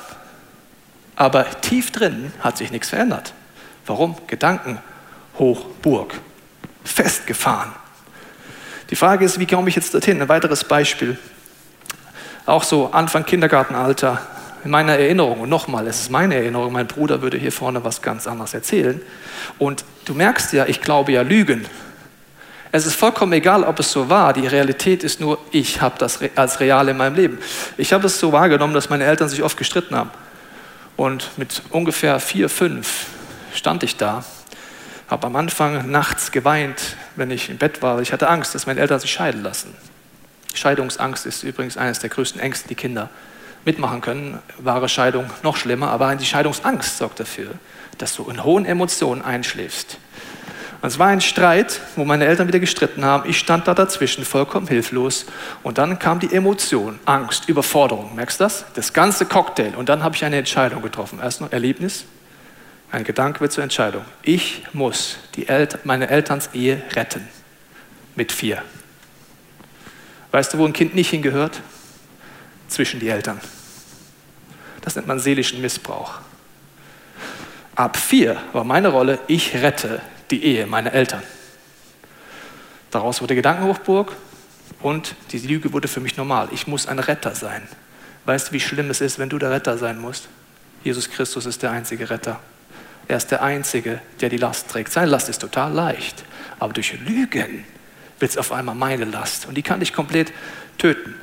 aber 1.17 1.47
tief 1.63 1.91
drin 1.91 2.33
hat 2.41 2.59
sich 2.59 2.71
nichts 2.71 2.91
verändert. 2.91 3.33
Warum? 3.87 4.17
Gedanken, 4.27 4.79
Hochburg, 5.39 6.15
festgefahren. 6.85 7.73
Die 8.91 8.97
Frage 8.97 9.25
ist, 9.25 9.39
wie 9.39 9.47
komme 9.47 9.69
ich 9.69 9.77
jetzt 9.77 9.95
dorthin? 9.95 10.21
Ein 10.21 10.29
weiteres 10.29 10.65
Beispiel. 10.65 11.19
Auch 12.47 12.63
so 12.63 12.91
Anfang 12.93 13.25
Kindergartenalter, 13.25 14.21
in 14.65 14.71
meiner 14.71 14.93
Erinnerung, 14.93 15.41
und 15.41 15.49
nochmal, 15.49 15.87
es 15.89 16.01
ist 16.01 16.11
meine 16.11 16.37
Erinnerung, 16.37 16.73
mein 16.73 16.87
Bruder 16.87 17.21
würde 17.23 17.37
hier 17.37 17.51
vorne 17.51 17.83
was 17.85 18.03
ganz 18.03 18.27
anderes 18.27 18.55
erzählen. 18.55 19.01
Und 19.59 19.85
du 20.05 20.15
merkst 20.15 20.53
ja, 20.53 20.67
ich 20.67 20.81
glaube 20.81 21.13
ja 21.13 21.23
Lügen. 21.23 21.67
Es 22.71 22.87
ist 22.87 22.95
vollkommen 22.95 23.33
egal, 23.33 23.65
ob 23.65 23.81
es 23.81 23.91
so 23.91 24.09
war. 24.09 24.33
Die 24.33 24.47
Realität 24.47 25.05
ist 25.05 25.21
nur, 25.21 25.39
ich 25.51 25.81
habe 25.81 25.97
das 25.99 26.21
als 26.37 26.61
real 26.61 26.89
in 26.89 26.97
meinem 26.97 27.17
Leben. 27.17 27.39
Ich 27.77 27.93
habe 27.93 28.07
es 28.07 28.19
so 28.19 28.33
wahrgenommen, 28.33 28.73
dass 28.73 28.89
meine 28.89 29.05
Eltern 29.05 29.29
sich 29.29 29.43
oft 29.43 29.57
gestritten 29.57 29.97
haben. 29.97 30.11
Und 30.97 31.31
mit 31.37 31.63
ungefähr 31.71 32.21
vier, 32.21 32.49
fünf 32.49 33.07
stand 33.55 33.83
ich 33.83 33.97
da, 33.97 34.25
habe 35.09 35.27
am 35.27 35.37
Anfang 35.37 35.91
nachts 35.91 36.33
geweint, 36.33 36.97
wenn 37.17 37.31
ich 37.31 37.51
im 37.51 37.59
Bett 37.59 37.83
war. 37.83 38.01
Ich 38.01 38.13
hatte 38.13 38.29
Angst, 38.29 38.55
dass 38.55 38.67
meine 38.67 38.81
Eltern 38.81 38.99
sich 38.99 39.13
scheiden 39.13 39.43
lassen. 39.43 39.75
Scheidungsangst 40.55 41.27
ist 41.27 41.43
übrigens 41.43 41.77
eines 41.77 41.99
der 41.99 42.11
größten 42.11 42.41
Ängste, 42.41 42.69
die 42.69 42.75
Kinder 42.75 43.11
mitmachen 43.65 44.01
können. 44.01 44.39
Wahre 44.59 44.89
Scheidung 44.89 45.31
noch 45.43 45.57
schlimmer, 45.57 45.91
aber 45.91 46.15
die 46.17 46.25
Scheidungsangst 46.25 46.99
sorgt 46.99 47.21
dafür, 47.21 47.51
dass 47.99 48.15
du 48.15 48.29
in 48.29 48.43
hohen 48.43 48.65
Emotionen 48.65 49.23
einschläfst. 49.23 49.99
Und 50.83 50.89
es 50.89 50.99
war 50.99 51.07
ein 51.07 51.21
Streit, 51.21 51.81
wo 51.95 52.05
meine 52.05 52.27
Eltern 52.27 52.49
wieder 52.49 52.59
gestritten 52.59 53.05
haben. 53.05 53.31
Ich 53.31 53.39
stand 53.39 53.69
da 53.69 53.75
dazwischen, 53.75 54.25
vollkommen 54.25 54.67
hilflos. 54.67 55.27
Und 55.63 55.79
dann 55.79 56.01
kam 56.01 56.19
die 56.19 56.35
Emotion, 56.35 56.99
Angst, 57.05 57.49
Überforderung. 57.49 58.17
Merkst 58.17 58.41
du 58.41 58.45
das? 58.45 58.65
Das 58.75 58.93
ganze 58.93 59.25
Cocktail. 59.27 59.75
Und 59.77 59.89
dann 59.89 60.03
habe 60.03 60.17
ich 60.17 60.25
eine 60.25 60.37
Entscheidung 60.37 60.83
getroffen. 60.83 61.21
Erst 61.23 61.41
noch 61.41 61.53
Erlebnis, 61.53 62.05
Ein 62.93 63.05
Gedanke 63.05 63.41
wird 63.41 63.53
zur 63.53 63.65
Entscheidung. 63.65 64.05
Ich 64.23 64.65
muss 64.75 65.17
die 65.35 65.49
El 65.49 65.67
meine 65.83 66.11
Elterns 66.11 66.51
Ehe 66.53 66.83
retten. 66.93 67.27
Mit 68.15 68.31
vier. 68.31 68.63
Weißt 70.31 70.53
du, 70.53 70.59
wo 70.59 70.67
ein 70.67 70.75
Kind 70.75 70.95
nicht 70.95 71.09
hingehört? 71.09 71.63
Zwischen 72.69 73.01
die 73.01 73.09
Eltern. 73.09 73.41
Das 74.83 74.95
nennt 74.95 75.07
man 75.07 75.19
seelischen 75.19 75.63
Missbrauch. 75.63 76.21
Ab 77.75 77.97
vier 77.97 78.37
war 78.53 78.65
meine 78.65 78.89
Rolle, 78.89 79.19
ich 79.27 79.55
rette 79.55 80.03
die 80.31 80.45
Ehe 80.45 80.67
meiner 80.67 80.93
Eltern. 80.93 81.23
Daraus 82.91 83.23
wurde 83.23 83.35
Gedankenhochburg 83.35 84.15
und 84.83 85.15
die 85.31 85.39
Lüge 85.39 85.73
wurde 85.73 85.89
für 85.89 86.01
mich 86.01 86.19
normal. 86.19 86.51
Ich 86.53 86.67
muss 86.67 86.87
ein 86.87 86.99
Retter 86.99 87.35
sein. 87.35 87.67
Weißt 88.27 88.49
du, 88.49 88.53
wie 88.53 88.61
schlimm 88.61 88.91
es 88.91 89.01
ist, 89.01 89.19
wenn 89.19 89.31
du 89.31 89.39
der 89.39 89.51
Retter 89.51 89.79
sein 89.79 89.99
musst? 89.99 90.29
Jesus 90.85 91.09
Christus 91.09 91.47
ist 91.47 91.63
der 91.63 91.71
einzige 91.71 92.11
Retter. 92.11 92.39
Er 93.09 93.17
ist 93.17 93.31
der 93.31 93.43
Einzige, 93.43 94.01
der 94.21 94.29
die 94.29 94.37
Last 94.37 94.69
trägt. 94.69 94.93
Seine 94.93 95.11
Last 95.11 95.29
ist 95.29 95.41
total 95.41 95.73
leicht, 95.73 96.25
aber 96.59 96.73
durch 96.73 96.95
Lügen 97.01 97.65
wird 98.19 98.31
es 98.31 98.39
auf 98.39 98.53
einmal 98.53 98.75
meine 98.75 99.05
Last 99.05 99.47
und 99.47 99.55
die 99.55 99.63
kann 99.63 99.81
dich 99.81 99.93
komplett 99.93 100.33
töten. 100.79 101.15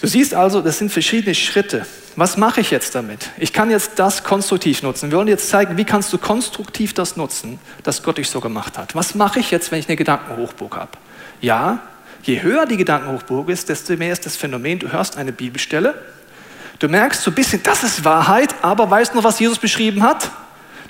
Du 0.00 0.08
siehst 0.08 0.34
also, 0.34 0.60
das 0.62 0.78
sind 0.78 0.92
verschiedene 0.92 1.34
Schritte. 1.34 1.86
Was 2.16 2.36
mache 2.36 2.60
ich 2.60 2.70
jetzt 2.70 2.94
damit? 2.94 3.30
Ich 3.38 3.52
kann 3.52 3.70
jetzt 3.70 4.00
das 4.00 4.24
konstruktiv 4.24 4.82
nutzen. 4.82 5.10
Wir 5.10 5.18
wollen 5.18 5.28
jetzt 5.28 5.48
zeigen, 5.48 5.76
wie 5.76 5.84
kannst 5.84 6.12
du 6.12 6.18
konstruktiv 6.18 6.92
das 6.92 7.16
nutzen, 7.16 7.58
das 7.84 8.02
Gott 8.02 8.18
dich 8.18 8.28
so 8.28 8.40
gemacht 8.40 8.76
hat. 8.76 8.94
Was 8.94 9.14
mache 9.14 9.38
ich 9.38 9.50
jetzt, 9.50 9.70
wenn 9.70 9.78
ich 9.78 9.88
eine 9.88 9.96
Gedankenhochburg 9.96 10.76
habe? 10.76 10.90
Ja, 11.40 11.78
je 12.22 12.42
höher 12.42 12.66
die 12.66 12.76
Gedankenhochburg 12.76 13.48
ist, 13.48 13.68
desto 13.68 13.96
mehr 13.96 14.12
ist 14.12 14.26
das 14.26 14.36
Phänomen, 14.36 14.78
du 14.78 14.90
hörst 14.92 15.16
eine 15.16 15.32
Bibelstelle, 15.32 15.94
du 16.80 16.88
merkst 16.88 17.22
so 17.22 17.30
ein 17.30 17.34
bisschen, 17.34 17.62
das 17.62 17.82
ist 17.82 18.04
Wahrheit, 18.04 18.54
aber 18.62 18.90
weißt 18.90 19.12
du 19.12 19.18
noch, 19.18 19.24
was 19.24 19.38
Jesus 19.38 19.58
beschrieben 19.58 20.02
hat? 20.02 20.30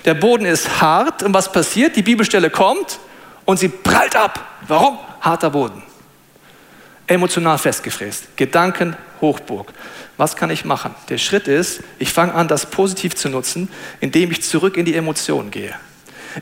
Der 0.05 0.13
Boden 0.13 0.45
ist 0.45 0.81
hart 0.81 1.23
und 1.23 1.33
was 1.33 1.51
passiert? 1.51 1.95
Die 1.95 2.01
Bibelstelle 2.01 2.49
kommt 2.49 2.99
und 3.45 3.57
sie 3.57 3.69
prallt 3.69 4.15
ab. 4.15 4.45
Warum? 4.67 4.97
Harter 5.21 5.49
Boden. 5.49 5.81
Emotional 7.07 7.57
festgefräst. 7.57 8.35
Gedanken, 8.35 8.95
Hochburg. 9.21 9.71
Was 10.17 10.35
kann 10.35 10.49
ich 10.49 10.65
machen? 10.65 10.93
Der 11.09 11.17
Schritt 11.17 11.47
ist, 11.47 11.81
ich 11.99 12.11
fange 12.11 12.33
an, 12.33 12.47
das 12.47 12.65
positiv 12.65 13.15
zu 13.15 13.29
nutzen, 13.29 13.69
indem 13.99 14.31
ich 14.31 14.43
zurück 14.43 14.77
in 14.77 14.85
die 14.85 14.95
Emotionen 14.95 15.51
gehe. 15.51 15.73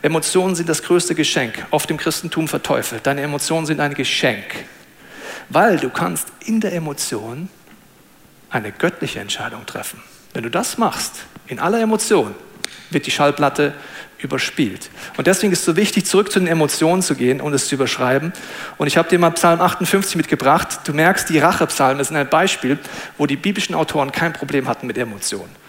Emotionen 0.01 0.55
sind 0.55 0.69
das 0.69 0.83
größte 0.83 1.15
Geschenk, 1.15 1.65
oft 1.71 1.89
im 1.91 1.97
Christentum 1.97 2.47
verteufelt. 2.47 3.05
Deine 3.05 3.21
Emotionen 3.21 3.65
sind 3.65 3.79
ein 3.79 3.93
Geschenk, 3.93 4.45
weil 5.49 5.77
du 5.77 5.89
kannst 5.89 6.27
in 6.45 6.61
der 6.61 6.73
Emotion 6.73 7.49
eine 8.49 8.71
göttliche 8.71 9.19
Entscheidung 9.19 9.65
treffen. 9.65 10.01
Wenn 10.33 10.43
du 10.43 10.49
das 10.49 10.77
machst, 10.77 11.25
in 11.47 11.59
aller 11.59 11.81
Emotion, 11.81 12.33
wird 12.89 13.05
die 13.05 13.11
Schallplatte 13.11 13.73
überspielt. 14.19 14.89
Und 15.17 15.27
deswegen 15.27 15.51
ist 15.51 15.59
es 15.59 15.65
so 15.65 15.75
wichtig, 15.75 16.05
zurück 16.05 16.31
zu 16.31 16.39
den 16.39 16.47
Emotionen 16.47 17.01
zu 17.01 17.15
gehen 17.15 17.41
und 17.41 17.53
es 17.53 17.67
zu 17.67 17.75
überschreiben. 17.75 18.33
Und 18.77 18.87
ich 18.87 18.97
habe 18.97 19.09
dir 19.09 19.19
mal 19.19 19.31
Psalm 19.31 19.61
58 19.61 20.15
mitgebracht. 20.15 20.81
Du 20.83 20.93
merkst, 20.93 21.29
die 21.29 21.39
Rachepsalmen 21.39 22.03
sind 22.03 22.15
ein 22.15 22.29
Beispiel, 22.29 22.77
wo 23.17 23.25
die 23.25 23.37
biblischen 23.37 23.75
Autoren 23.75 24.11
kein 24.11 24.33
Problem 24.33 24.67
hatten 24.67 24.87
mit 24.87 24.97
Emotionen. 24.97 25.61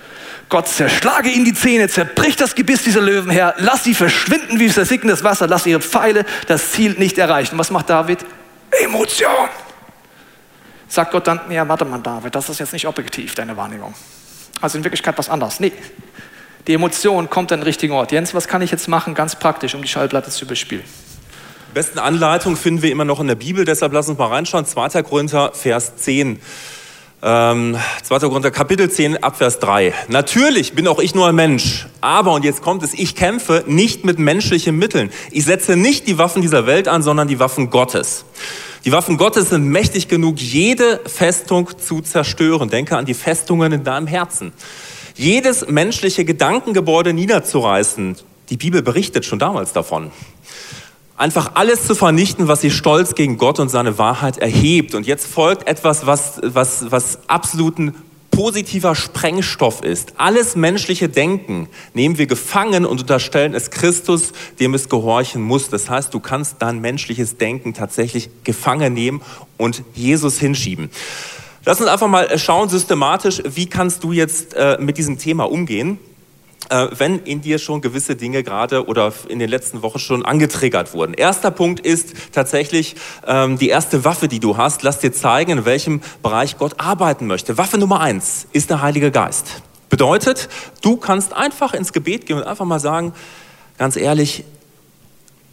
Gott 0.49 0.69
zerschlage 0.69 1.31
ihnen 1.31 1.47
die 1.47 1.55
Zähne, 1.55 1.89
zerbricht 1.89 2.41
das 2.41 2.55
Gebiss 2.55 2.83
dieser 2.83 3.01
Löwen 3.01 3.31
her, 3.31 3.55
lass 3.57 3.85
sie 3.85 3.95
verschwinden 3.95 4.59
wie 4.59 4.69
versickendes 4.69 5.25
Wasser, 5.25 5.47
lass 5.47 5.65
ihre 5.65 5.81
Pfeile 5.81 6.27
das 6.47 6.73
Ziel 6.73 6.93
nicht 6.99 7.17
erreichen. 7.17 7.57
Was 7.57 7.71
macht 7.71 7.89
David? 7.89 8.19
Emotion. 8.83 9.49
Sagt 10.89 11.13
Gott 11.13 11.27
dann, 11.27 11.41
ja, 11.51 11.67
warte 11.67 11.87
mal, 11.87 12.01
David, 12.01 12.35
das 12.35 12.51
ist 12.51 12.61
jetzt 12.61 12.75
nicht 12.75 12.87
objektiv, 12.87 13.35
deine 13.35 13.57
Wahrnehmung. 13.57 13.95
Also 14.61 14.77
in 14.77 14.85
Wirklichkeit 14.85 15.17
was 15.17 15.31
anderes. 15.31 15.59
Nee, 15.59 15.73
die 16.67 16.75
Emotion 16.75 17.29
kommt 17.29 17.53
an 17.53 17.61
den 17.61 17.65
richtigen 17.65 17.93
Ort. 17.93 18.13
Jens, 18.13 18.35
was 18.35 18.49
kann 18.49 18.63
ich 18.63 18.71
jetzt 18.71 18.89
machen, 18.89 19.15
ganz 19.15 19.37
praktisch, 19.37 19.75
um 19.75 19.83
die 19.83 19.89
Schallplatte 19.89 20.31
zu 20.31 20.45
überspielen? 20.45 20.85
Die 21.71 21.75
besten 21.75 21.99
Anleitungen 21.99 22.57
finden 22.57 22.83
wir 22.83 22.93
immer 22.93 23.05
noch 23.05 23.21
in 23.21 23.27
der 23.27 23.35
Bibel, 23.35 23.65
deshalb 23.65 23.93
lass 23.93 24.09
uns 24.09 24.19
mal 24.19 24.29
reinschauen. 24.29 24.67
2. 24.67 25.03
Korinther, 25.03 25.53
Vers 25.55 25.97
10. 25.97 26.39
Ähm, 27.25 27.77
2. 28.03 28.19
Korinther 28.19 28.51
Kapitel 28.51 28.91
10 28.91 29.23
Abvers 29.23 29.59
3. 29.61 29.95
Natürlich 30.09 30.75
bin 30.75 30.87
auch 30.87 30.99
ich 30.99 31.15
nur 31.15 31.29
ein 31.29 31.35
Mensch, 31.35 31.87
aber, 32.01 32.33
und 32.33 32.45
jetzt 32.45 32.63
kommt 32.63 32.83
es, 32.83 32.95
ich 32.95 33.15
kämpfe 33.17 33.65
nicht 33.67 34.05
mit 34.05 34.19
menschlichen 34.19 34.77
Mitteln. 34.77 35.11
Ich 35.31 35.45
setze 35.45 35.77
nicht 35.77 36.07
die 36.09 36.19
Waffen 36.19 36.43
dieser 36.43 36.67
Welt 36.67 36.89
an, 36.89 37.03
sondern 37.03 37.29
die 37.29 37.39
Waffen 37.39 37.71
Gottes. 37.71 38.25
Die 38.85 38.91
Waffen 38.91 39.17
Gottes 39.17 39.51
sind 39.51 39.65
mächtig 39.69 40.09
genug, 40.09 40.41
jede 40.41 41.01
Festung 41.07 41.71
zu 41.79 42.01
zerstören. 42.01 42.69
Denke 42.69 42.97
an 42.97 43.07
die 43.07 43.15
Festungen 43.15 43.73
in 43.73 43.85
deinem 43.85 44.09
Herzen 44.09 44.53
jedes 45.17 45.67
menschliche 45.69 46.25
Gedankengebäude 46.25 47.13
niederzureißen. 47.13 48.17
Die 48.51 48.57
Bibel 48.57 48.83
berichtet 48.83 49.25
schon 49.25 49.39
damals 49.39 49.73
davon. 49.73 50.11
Einfach 51.17 51.53
alles 51.55 51.87
zu 51.87 51.95
vernichten, 51.95 52.49
was 52.49 52.63
sich 52.63 52.75
stolz 52.75 53.15
gegen 53.15 53.39
Gott 53.39 53.61
und 53.61 53.69
seine 53.69 53.99
Wahrheit 53.99 54.39
erhebt. 54.39 54.95
Und 54.95 55.07
jetzt 55.07 55.27
folgt 55.27 55.69
etwas, 55.69 56.07
was, 56.07 56.41
was, 56.43 56.91
was 56.91 57.19
absoluten 57.29 57.95
positiver 58.33 58.95
Sprengstoff 58.95 59.85
ist. 59.85 60.15
Alles 60.17 60.57
menschliche 60.57 61.09
Denken 61.09 61.69
nehmen 61.95 62.19
wir 62.19 62.27
gefangen 62.27 62.85
und 62.85 63.01
unterstellen 63.01 63.55
es 63.55 63.71
Christus, 63.71 64.33
dem 64.59 64.75
es 64.75 64.89
gehorchen 64.89 65.43
muss. 65.43 65.69
Das 65.69 65.89
heißt, 65.89 66.13
du 66.13 66.19
kannst 66.19 66.57
dein 66.59 66.81
menschliches 66.81 67.37
Denken 67.37 67.75
tatsächlich 67.75 68.31
gefangen 68.43 68.95
nehmen 68.95 69.21
und 69.59 69.85
Jesus 69.95 70.41
hinschieben. 70.41 70.91
Lass 71.65 71.81
uns 71.81 71.89
einfach 71.89 72.09
mal 72.09 72.39
schauen 72.41 72.69
systematisch, 72.69 73.41
wie 73.45 73.67
kannst 73.67 74.03
du 74.03 74.11
jetzt 74.11 74.55
äh, 74.55 74.79
mit 74.81 74.99
diesem 74.99 75.19
Thema 75.19 75.45
umgehen, 75.45 75.99
äh, 76.71 76.89
wenn 76.91 77.21
in 77.21 77.41
dir 77.41 77.61
schon 77.61 77.81
gewisse 77.81 78.17
Dinge 78.17 78.43
gerade 78.43 78.87
oder 78.89 79.13
in 79.29 79.39
den 79.39 79.49
letzten 79.49 79.81
Wochen 79.83 80.01
schon 80.01 80.25
angetriggert 80.25 80.93
wurden. 80.93 81.15
Erster 81.15 81.53
Punkt 81.53 81.79
ist 81.79 82.15
tatsächlich 82.33 82.97
ähm, 83.29 83.59
die 83.59 83.69
erste 83.69 84.05
Waffe, 84.05 84.27
die 84.27 84.41
du 84.41 84.57
hast. 84.57 84.83
Lass 84.83 84.99
dir 84.99 85.13
zeigen, 85.13 85.59
in 85.59 85.65
welchem 85.65 86.01
Bereich 86.21 86.59
Gott 86.59 86.75
arbeiten 86.79 87.29
möchte. 87.29 87.57
Waffe 87.59 87.79
Nummer 87.79 88.01
eins 88.01 88.49
ist 88.53 88.69
der 88.71 88.83
Heilige 88.83 89.13
Geist. 89.13 89.63
Bedeutet, 89.89 90.49
du 90.81 90.97
kannst 90.97 91.33
einfach 91.33 91.75
ins 91.75 91.93
Gebet 91.93 92.27
gehen 92.27 92.39
und 92.39 92.43
einfach 92.43 92.65
mal 92.65 92.81
sagen, 92.81 93.13
ganz 93.79 93.95
ehrlich, 93.95 94.43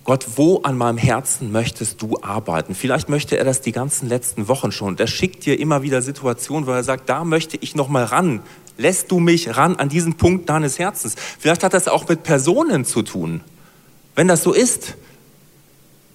Gott, 0.10 0.26
wo 0.38 0.62
an 0.64 0.76
meinem 0.76 0.98
Herzen 0.98 1.52
möchtest 1.52 2.02
du 2.02 2.18
arbeiten? 2.24 2.74
Vielleicht 2.74 3.10
möchte 3.10 3.38
er 3.38 3.44
das 3.44 3.62
die 3.62 3.72
ganzen 3.72 4.10
letzten 4.10 4.48
Wochen 4.48 4.72
schon. 4.72 4.96
Der 4.96 5.06
schickt 5.06 5.46
dir 5.46 5.60
immer 5.60 5.84
wieder 5.84 6.02
Situationen, 6.02 6.66
wo 6.66 6.72
er 6.72 6.84
sagt, 6.84 7.10
da 7.10 7.24
möchte 7.24 7.58
ich 7.62 7.76
noch 7.76 7.90
mal 7.90 8.06
ran. 8.06 8.42
Lässt 8.76 9.12
du 9.12 9.20
mich 9.20 9.56
ran 9.56 9.76
an 9.76 9.88
diesen 9.88 10.16
Punkt 10.16 10.50
deines 10.50 10.80
Herzens? 10.80 11.14
Vielleicht 11.38 11.64
hat 11.64 11.76
das 11.76 11.88
auch 11.88 12.08
mit 12.08 12.24
Personen 12.24 12.86
zu 12.86 13.04
tun. 13.04 13.42
Wenn 14.16 14.28
das 14.28 14.42
so 14.42 14.52
ist, 14.52 14.96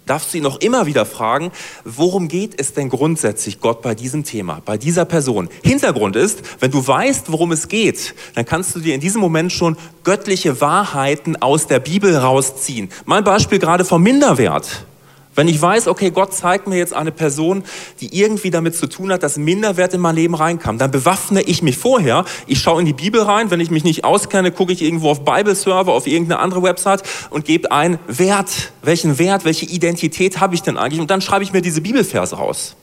darfst 0.07 0.33
du 0.33 0.39
ihn 0.39 0.47
auch 0.47 0.61
immer 0.61 0.87
wieder 0.87 1.07
fragen, 1.07 1.51
worum 1.85 2.29
geht 2.29 2.61
es 2.61 2.75
denn 2.75 2.89
grundsätzlich 2.89 3.61
Gott 3.61 3.83
bei 3.83 3.95
diesem 3.95 4.25
Thema, 4.25 4.61
bei 4.65 4.77
dieser 4.77 5.05
Person? 5.05 5.49
Hintergrund 5.63 6.17
ist, 6.17 6.43
wenn 6.61 6.71
du 6.71 6.87
weißt, 6.87 7.31
worum 7.33 7.53
es 7.53 7.69
geht, 7.69 8.15
dann 8.35 8.45
kannst 8.45 8.75
du 8.75 8.81
dir 8.81 8.95
in 8.95 9.01
diesem 9.01 9.21
Moment 9.21 9.53
schon 9.53 9.77
göttliche 10.03 10.61
Wahrheiten 10.61 11.41
aus 11.41 11.67
der 11.67 11.81
Bibel 11.81 12.17
rausziehen. 12.17 12.91
Mein 13.05 13.25
Beispiel 13.25 13.59
gerade 13.59 13.85
vom 13.85 14.03
Minderwert. 14.03 14.87
Wenn 15.35 15.49
ich 15.49 15.61
weiß, 15.61 15.89
okay, 15.89 16.11
Gott 16.11 16.35
zeigt 16.35 16.67
mir 16.67 16.77
jetzt 16.77 16.95
eine 16.95 17.13
Person, 17.13 17.65
die 18.01 18.19
irgendwie 18.19 18.51
damit 18.51 18.77
zu 18.77 18.87
tun 18.87 19.13
hat, 19.13 19.23
dass 19.23 19.37
Minderwert 19.37 19.95
in 19.95 20.01
mein 20.01 20.15
Leben 20.15 20.35
reinkam, 20.35 20.79
dann 20.79 20.91
bewaffne 20.91 21.43
ich 21.43 21.63
mich 21.63 21.77
vorher. 21.77 22.25
Ich 22.47 22.61
schaue 22.61 22.81
in 22.81 22.87
die 22.87 22.93
Bibel 22.93 23.21
rein. 23.23 23.51
Wenn 23.51 23.61
ich 23.61 23.71
mich 23.71 23.85
nicht 23.85 24.05
auskenne, 24.05 24.53
gucke 24.53 24.73
ich 24.73 24.83
irgendwo 24.83 25.11
auf 25.11 25.25
Bible-Server, 25.25 25.93
auf 25.93 26.07
irgendeine 26.07 26.41
andere 26.41 26.63
Website 26.63 27.03
und 27.31 27.45
gebe 27.45 27.71
ein 27.73 27.99
Wert. 28.07 28.73
Welchen 28.83 29.19
Wert, 29.19 29.45
welche 29.45 29.67
Identität 29.67 30.41
habe 30.41 30.55
ich 30.55 30.63
denn 30.63 30.79
eigentlich? 30.79 31.01
Und 31.01 31.11
dann 31.11 31.21
schreibe 31.21 31.45
ich 31.45 31.53
mir 31.53 31.63
diese 31.63 31.81
Bibelverse 31.81 32.37
raus. 32.37 32.77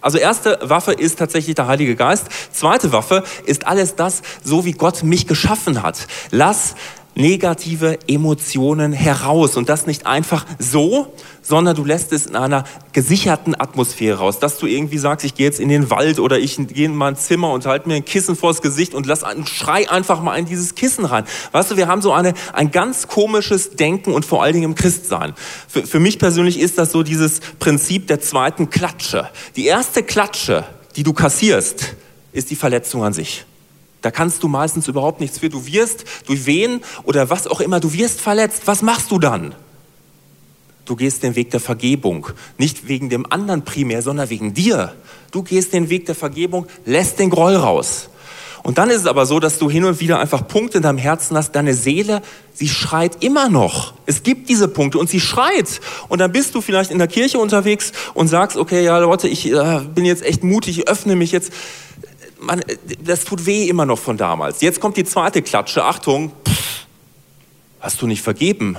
Also 0.00 0.18
erste 0.18 0.58
Waffe 0.62 0.92
ist 0.92 1.18
tatsächlich 1.18 1.54
der 1.54 1.66
Heilige 1.66 1.96
Geist. 1.96 2.26
Zweite 2.52 2.92
Waffe 2.92 3.22
ist 3.46 3.66
alles 3.66 3.96
das, 3.96 4.22
so 4.42 4.64
wie 4.64 4.72
Gott 4.72 5.02
mich 5.02 5.26
geschaffen 5.26 5.82
hat. 5.82 6.06
Lass 6.30 6.74
negative 7.18 7.98
Emotionen 8.06 8.92
heraus 8.92 9.56
und 9.56 9.68
das 9.68 9.86
nicht 9.86 10.06
einfach 10.06 10.46
so, 10.60 11.12
sondern 11.42 11.74
du 11.74 11.84
lässt 11.84 12.12
es 12.12 12.26
in 12.26 12.36
einer 12.36 12.62
gesicherten 12.92 13.60
Atmosphäre 13.60 14.18
raus, 14.18 14.38
dass 14.38 14.58
du 14.58 14.66
irgendwie 14.66 14.98
sagst, 14.98 15.26
ich 15.26 15.34
gehe 15.34 15.46
jetzt 15.46 15.58
in 15.58 15.68
den 15.68 15.90
Wald 15.90 16.20
oder 16.20 16.38
ich 16.38 16.56
gehe 16.56 16.86
in 16.86 16.94
mein 16.94 17.16
Zimmer 17.16 17.50
und 17.50 17.66
halte 17.66 17.88
mir 17.88 17.96
ein 17.96 18.04
Kissen 18.04 18.36
vors 18.36 18.62
Gesicht 18.62 18.94
und 18.94 19.06
lass 19.06 19.24
einen 19.24 19.46
Schrei 19.46 19.90
einfach 19.90 20.22
mal 20.22 20.36
in 20.36 20.46
dieses 20.46 20.76
Kissen 20.76 21.04
rein. 21.04 21.24
Weißt 21.50 21.72
du, 21.72 21.76
wir 21.76 21.88
haben 21.88 22.02
so 22.02 22.12
eine, 22.12 22.34
ein 22.52 22.70
ganz 22.70 23.08
komisches 23.08 23.70
Denken 23.70 24.12
und 24.12 24.24
vor 24.24 24.44
allen 24.44 24.52
Dingen 24.52 24.66
im 24.66 24.74
Christsein. 24.76 25.34
Für, 25.66 25.84
für 25.86 25.98
mich 25.98 26.20
persönlich 26.20 26.60
ist 26.60 26.78
das 26.78 26.92
so 26.92 27.02
dieses 27.02 27.40
Prinzip 27.58 28.06
der 28.06 28.20
zweiten 28.20 28.70
Klatsche. 28.70 29.28
Die 29.56 29.66
erste 29.66 30.04
Klatsche, 30.04 30.64
die 30.94 31.02
du 31.02 31.12
kassierst, 31.12 31.96
ist 32.32 32.50
die 32.50 32.56
Verletzung 32.56 33.02
an 33.02 33.12
sich. 33.12 33.44
Da 34.00 34.10
kannst 34.10 34.42
du 34.42 34.48
meistens 34.48 34.86
überhaupt 34.88 35.20
nichts 35.20 35.38
für. 35.38 35.48
Du 35.48 35.66
wirst 35.66 36.04
durch 36.26 36.46
wen 36.46 36.80
oder 37.04 37.30
was 37.30 37.46
auch 37.46 37.60
immer, 37.60 37.80
du 37.80 37.92
wirst 37.92 38.20
verletzt. 38.20 38.62
Was 38.66 38.82
machst 38.82 39.10
du 39.10 39.18
dann? 39.18 39.54
Du 40.84 40.96
gehst 40.96 41.22
den 41.22 41.36
Weg 41.36 41.50
der 41.50 41.60
Vergebung. 41.60 42.28
Nicht 42.56 42.88
wegen 42.88 43.10
dem 43.10 43.30
anderen 43.30 43.62
primär, 43.62 44.00
sondern 44.00 44.30
wegen 44.30 44.54
dir. 44.54 44.94
Du 45.30 45.42
gehst 45.42 45.72
den 45.72 45.90
Weg 45.90 46.06
der 46.06 46.14
Vergebung, 46.14 46.66
lässt 46.86 47.18
den 47.18 47.28
Groll 47.28 47.56
raus. 47.56 48.08
Und 48.62 48.78
dann 48.78 48.90
ist 48.90 49.00
es 49.00 49.06
aber 49.06 49.26
so, 49.26 49.40
dass 49.40 49.58
du 49.58 49.70
hin 49.70 49.84
und 49.84 50.00
wieder 50.00 50.18
einfach 50.18 50.46
Punkte 50.46 50.78
in 50.78 50.82
deinem 50.82 50.98
Herzen 50.98 51.36
hast, 51.36 51.52
deine 51.52 51.74
Seele, 51.74 52.22
sie 52.54 52.68
schreit 52.68 53.22
immer 53.22 53.48
noch. 53.48 53.94
Es 54.06 54.22
gibt 54.22 54.48
diese 54.48 54.68
Punkte 54.68 54.98
und 54.98 55.08
sie 55.08 55.20
schreit. 55.20 55.80
Und 56.08 56.20
dann 56.20 56.32
bist 56.32 56.54
du 56.54 56.60
vielleicht 56.60 56.90
in 56.90 56.98
der 56.98 57.08
Kirche 57.08 57.38
unterwegs 57.38 57.92
und 58.14 58.28
sagst, 58.28 58.56
okay, 58.56 58.82
ja 58.82 58.98
Leute, 58.98 59.28
ich 59.28 59.50
äh, 59.50 59.80
bin 59.94 60.04
jetzt 60.04 60.24
echt 60.24 60.42
mutig, 60.42 60.78
ich 60.78 60.88
öffne 60.88 61.16
mich 61.16 61.32
jetzt. 61.32 61.52
Man, 62.40 62.62
das 63.02 63.24
tut 63.24 63.46
weh 63.46 63.68
immer 63.68 63.84
noch 63.84 63.98
von 63.98 64.16
damals. 64.16 64.60
Jetzt 64.60 64.80
kommt 64.80 64.96
die 64.96 65.04
zweite 65.04 65.42
Klatsche. 65.42 65.84
Achtung, 65.84 66.32
pff, 66.46 66.86
hast 67.80 68.00
du 68.00 68.06
nicht 68.06 68.22
vergeben? 68.22 68.76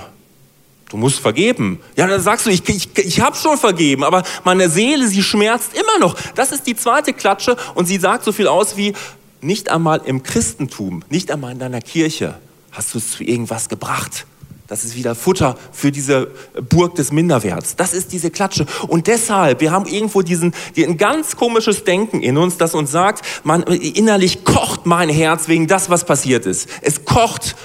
Du 0.88 0.96
musst 0.96 1.20
vergeben. 1.20 1.80
Ja, 1.96 2.06
dann 2.06 2.20
sagst 2.20 2.46
du, 2.46 2.50
ich, 2.50 2.68
ich, 2.68 2.88
ich 2.98 3.20
habe 3.20 3.36
schon 3.36 3.56
vergeben, 3.56 4.02
aber 4.02 4.24
meine 4.44 4.68
Seele, 4.68 5.06
sie 5.06 5.22
schmerzt 5.22 5.74
immer 5.74 5.98
noch. 6.00 6.16
Das 6.34 6.50
ist 6.50 6.66
die 6.66 6.74
zweite 6.74 7.12
Klatsche 7.12 7.56
und 7.74 7.86
sie 7.86 7.98
sagt 7.98 8.24
so 8.24 8.32
viel 8.32 8.48
aus 8.48 8.76
wie, 8.76 8.94
nicht 9.40 9.68
einmal 9.68 10.02
im 10.04 10.22
Christentum, 10.22 11.04
nicht 11.08 11.30
einmal 11.30 11.52
in 11.52 11.58
deiner 11.58 11.80
Kirche 11.80 12.38
hast 12.72 12.94
du 12.94 12.98
es 12.98 13.12
zu 13.12 13.24
irgendwas 13.24 13.68
gebracht. 13.68 14.26
Das 14.70 14.84
ist 14.84 14.96
wieder 14.96 15.14
Futter 15.14 15.58
für 15.72 15.92
diese 15.92 16.30
Burg 16.70 16.94
des 16.94 17.12
Minderwerts. 17.12 17.76
Das 17.76 17.92
ist 17.92 18.12
diese 18.12 18.30
Klatsche. 18.30 18.64
Und 18.88 19.06
deshalb, 19.06 19.60
wir 19.60 19.72
haben 19.72 19.84
irgendwo 19.84 20.22
diesen, 20.22 20.54
ein 20.74 20.96
ganz 20.96 21.36
komisches 21.36 21.84
Denken 21.84 22.22
in 22.22 22.38
uns, 22.38 22.56
das 22.56 22.74
uns 22.74 22.90
sagt, 22.90 23.22
man, 23.44 23.64
innerlich 23.64 24.44
kocht 24.44 24.86
mein 24.86 25.10
Herz 25.10 25.48
wegen 25.48 25.66
das, 25.66 25.90
was 25.90 26.06
passiert 26.06 26.46
ist. 26.46 26.68
Es 26.80 27.04
kocht. 27.04 27.56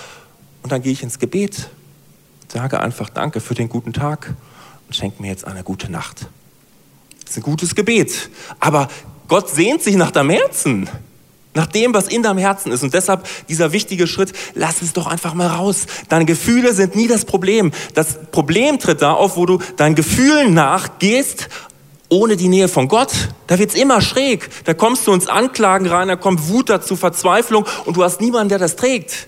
Und 0.63 0.73
dann 0.73 0.81
gehe 0.81 0.91
ich 0.91 1.03
ins 1.03 1.19
Gebet 1.19 1.69
Sage 2.55 2.79
einfach 2.79 3.09
Danke 3.09 3.41
für 3.41 3.53
den 3.53 3.67
guten 3.67 3.91
Tag 3.91 4.33
und 4.87 4.95
schenk 4.95 5.19
mir 5.19 5.27
jetzt 5.27 5.45
eine 5.45 5.61
gute 5.63 5.91
Nacht. 5.91 6.27
Das 7.21 7.31
ist 7.31 7.37
ein 7.37 7.43
gutes 7.43 7.75
Gebet. 7.75 8.29
Aber 8.61 8.87
Gott 9.27 9.49
sehnt 9.49 9.81
sich 9.81 9.97
nach 9.97 10.11
deinem 10.11 10.29
Herzen. 10.29 10.89
Nach 11.55 11.65
dem, 11.65 11.93
was 11.93 12.07
in 12.07 12.21
deinem 12.21 12.37
Herzen 12.37 12.71
ist. 12.71 12.83
Und 12.83 12.93
deshalb 12.93 13.25
dieser 13.47 13.71
wichtige 13.71 14.05
Schritt, 14.05 14.33
lass 14.53 14.81
es 14.81 14.93
doch 14.93 15.07
einfach 15.07 15.33
mal 15.33 15.47
raus. 15.47 15.87
Deine 16.09 16.25
Gefühle 16.25 16.73
sind 16.73 16.95
nie 16.95 17.07
das 17.07 17.25
Problem. 17.25 17.71
Das 17.93 18.19
Problem 18.31 18.77
tritt 18.79 19.01
da 19.01 19.13
auf, 19.13 19.37
wo 19.37 19.45
du 19.45 19.59
deinen 19.77 19.95
Gefühlen 19.95 20.53
nachgehst, 20.53 21.47
ohne 22.09 22.35
die 22.35 22.49
Nähe 22.49 22.67
von 22.67 22.87
Gott. 22.87 23.29
Da 23.47 23.57
wird's 23.57 23.73
immer 23.73 24.01
schräg. 24.01 24.49
Da 24.65 24.73
kommst 24.73 25.07
du 25.07 25.13
ins 25.13 25.27
Anklagen 25.27 25.87
rein, 25.87 26.07
da 26.09 26.15
kommt 26.15 26.49
Wut 26.49 26.69
dazu, 26.69 26.95
Verzweiflung 26.95 27.65
und 27.85 27.97
du 27.97 28.03
hast 28.03 28.21
niemanden, 28.21 28.49
der 28.49 28.59
das 28.59 28.75
trägt. 28.75 29.27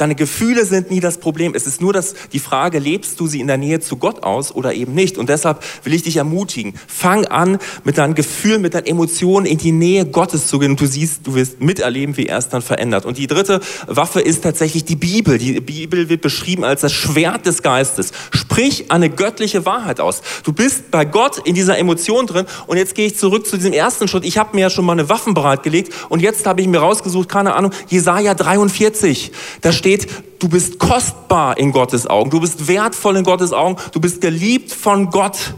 Deine 0.00 0.14
Gefühle 0.14 0.64
sind 0.64 0.90
nie 0.90 1.00
das 1.00 1.18
Problem. 1.18 1.52
Es 1.54 1.66
ist 1.66 1.82
nur 1.82 1.92
das, 1.92 2.14
die 2.32 2.38
Frage, 2.38 2.78
lebst 2.78 3.20
du 3.20 3.26
sie 3.26 3.38
in 3.38 3.46
der 3.48 3.58
Nähe 3.58 3.80
zu 3.80 3.96
Gott 3.96 4.22
aus 4.22 4.50
oder 4.50 4.72
eben 4.72 4.94
nicht? 4.94 5.18
Und 5.18 5.28
deshalb 5.28 5.62
will 5.84 5.92
ich 5.92 6.04
dich 6.04 6.16
ermutigen. 6.16 6.72
Fang 6.86 7.26
an, 7.26 7.58
mit 7.84 7.98
deinen 7.98 8.14
Gefühlen, 8.14 8.62
mit 8.62 8.72
deinen 8.72 8.86
Emotionen 8.86 9.44
in 9.44 9.58
die 9.58 9.72
Nähe 9.72 10.06
Gottes 10.06 10.46
zu 10.46 10.58
gehen. 10.58 10.70
Und 10.70 10.80
du 10.80 10.86
siehst, 10.86 11.26
du 11.26 11.34
wirst 11.34 11.60
miterleben, 11.60 12.16
wie 12.16 12.24
er 12.24 12.38
es 12.38 12.48
dann 12.48 12.62
verändert. 12.62 13.04
Und 13.04 13.18
die 13.18 13.26
dritte 13.26 13.60
Waffe 13.88 14.22
ist 14.22 14.42
tatsächlich 14.42 14.86
die 14.86 14.96
Bibel. 14.96 15.36
Die 15.36 15.60
Bibel 15.60 16.08
wird 16.08 16.22
beschrieben 16.22 16.64
als 16.64 16.80
das 16.80 16.94
Schwert 16.94 17.44
des 17.44 17.62
Geistes. 17.62 18.12
Sprich 18.30 18.90
eine 18.90 19.10
göttliche 19.10 19.66
Wahrheit 19.66 20.00
aus. 20.00 20.22
Du 20.44 20.54
bist 20.54 20.90
bei 20.90 21.04
Gott 21.04 21.46
in 21.46 21.54
dieser 21.54 21.76
Emotion 21.76 22.26
drin. 22.26 22.46
Und 22.66 22.78
jetzt 22.78 22.94
gehe 22.94 23.06
ich 23.06 23.18
zurück 23.18 23.46
zu 23.46 23.58
diesem 23.58 23.74
ersten 23.74 24.08
Schritt. 24.08 24.24
Ich 24.24 24.38
habe 24.38 24.56
mir 24.56 24.62
ja 24.62 24.70
schon 24.70 24.86
mal 24.86 24.92
eine 24.92 25.10
Waffen 25.10 25.34
bereitgelegt. 25.34 25.92
Und 26.08 26.22
jetzt 26.22 26.46
habe 26.46 26.62
ich 26.62 26.68
mir 26.68 26.78
rausgesucht, 26.78 27.28
keine 27.28 27.54
Ahnung, 27.54 27.72
Jesaja 27.88 28.32
43. 28.32 29.32
Da 29.60 29.72
steht, 29.72 29.89
steht, 29.90 30.06
du 30.38 30.48
bist 30.48 30.78
kostbar 30.78 31.58
in 31.58 31.72
Gottes 31.72 32.06
Augen, 32.06 32.30
du 32.30 32.40
bist 32.40 32.68
wertvoll 32.68 33.16
in 33.16 33.24
Gottes 33.24 33.52
Augen, 33.52 33.76
du 33.92 34.00
bist 34.00 34.20
geliebt 34.20 34.72
von 34.72 35.10
Gott. 35.10 35.54